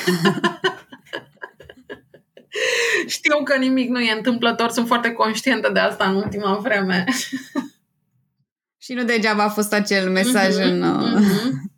[3.07, 7.05] Știu că nimic nu e întâmplător, sunt foarte conștientă de asta în ultima vreme.
[8.83, 11.71] Și nu degeaba a fost acel mesaj uh-huh, în, uh-huh.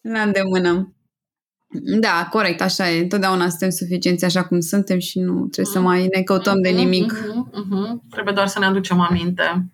[0.00, 0.94] La îndemână.
[2.00, 3.00] Da, corect, așa e.
[3.00, 5.76] Întotdeauna suntem suficienți așa cum suntem și nu trebuie uh-huh.
[5.76, 7.12] să mai ne căutăm uh-huh, de nimic.
[7.12, 8.10] Uh-huh, uh-huh.
[8.10, 9.72] Trebuie doar să ne aducem aminte.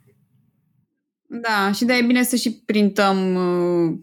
[1.28, 3.98] Da, și de e bine să și printăm uh,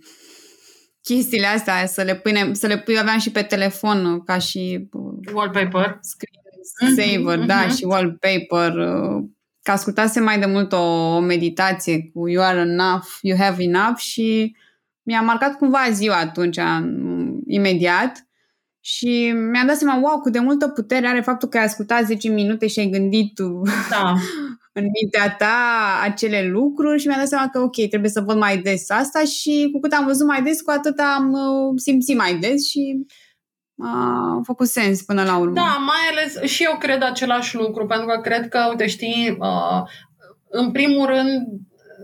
[1.02, 4.90] chestiile astea, să le punem, să le pui, aveam și pe telefon uh, ca și
[4.92, 6.00] uh, wallpaper.
[6.02, 7.76] Screen saver, uh-huh, da, uh-huh.
[7.76, 8.76] și wallpaper.
[8.76, 9.24] Uh,
[9.62, 13.98] că ascultasem mai de mult o, o meditație cu You are enough, you have enough
[13.98, 14.56] și
[15.04, 16.60] mi-a marcat cumva ziua atunci,
[17.48, 18.28] imediat.
[18.80, 22.30] Și mi-am dat seama, wow, cât de multă putere are faptul că ai ascultat 10
[22.30, 23.40] minute și ai gândit
[23.90, 24.14] da.
[24.80, 25.56] în mintea ta
[26.04, 29.70] acele lucruri și mi-am dat seama că, ok, trebuie să văd mai des asta și
[29.72, 33.06] cu cât am văzut mai des, cu atât am uh, simțit mai des și
[33.78, 35.54] a făcut sens până la urmă.
[35.54, 39.90] Da, mai ales și eu cred același lucru, pentru că cred că, uite, știi, uh,
[40.50, 41.48] în primul rând,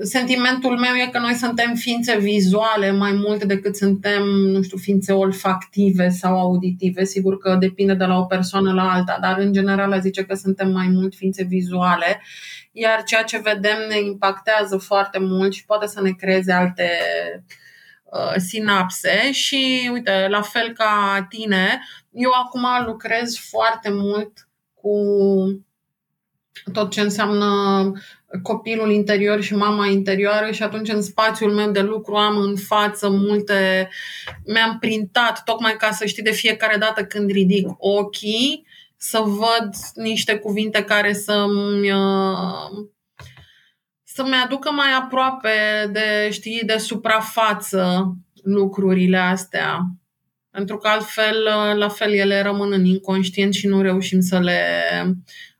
[0.01, 5.13] sentimentul meu e că noi suntem ființe vizuale mai mult decât suntem, nu știu, ființe
[5.13, 7.03] olfactive sau auditive.
[7.03, 10.71] Sigur că depinde de la o persoană la alta, dar în general zice că suntem
[10.71, 12.21] mai mult ființe vizuale,
[12.71, 16.89] iar ceea ce vedem ne impactează foarte mult și poate să ne creeze alte
[18.03, 21.81] uh, sinapse și uite, la fel ca tine,
[22.11, 24.93] eu acum lucrez foarte mult cu
[26.73, 27.47] tot ce înseamnă
[28.41, 33.09] copilul interior și mama interioară și atunci în spațiul meu de lucru am în față
[33.09, 33.89] multe,
[34.45, 38.65] mi-am printat tocmai ca să știi de fiecare dată când ridic ochii
[38.97, 41.91] să văd niște cuvinte care să-mi
[44.03, 45.49] să-mi aducă mai aproape
[45.91, 48.13] de, știi, de suprafață
[48.43, 49.79] lucrurile astea.
[50.51, 51.43] Pentru că altfel,
[51.75, 54.61] la fel, ele rămân în inconștient și nu reușim să le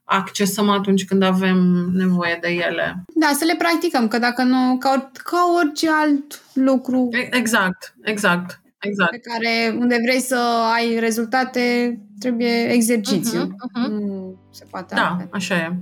[0.10, 1.57] accesăm atunci când avem
[1.93, 3.03] nevoie de ele.
[3.16, 7.10] Da, să le practicăm, că dacă nu, ca, ca orice alt lucru.
[7.32, 8.62] Exact, exact.
[8.80, 9.12] Exact.
[9.12, 10.39] Pe care, unde vrei să
[10.74, 13.39] ai rezultate, trebuie exercițiu.
[13.39, 13.89] Uh-huh, uh-huh.
[13.89, 15.28] Nu se poate Da, altfel.
[15.32, 15.76] așa e.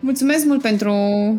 [0.00, 0.94] Mulțumesc mult pentru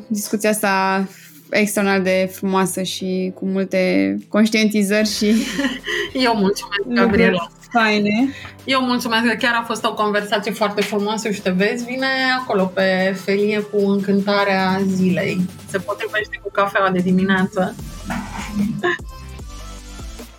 [0.07, 1.07] discuția asta
[1.49, 5.25] extraordinar de frumoasă și cu multe conștientizări și...
[6.25, 8.33] Eu mulțumesc, Gabriela faine.
[8.63, 12.07] Eu mulțumesc că chiar a fost o conversație foarte frumoasă și te vezi, vine
[12.39, 15.45] acolo pe felie cu încântarea zilei.
[15.67, 17.75] Se potrivește cu cafeaua de dimineață.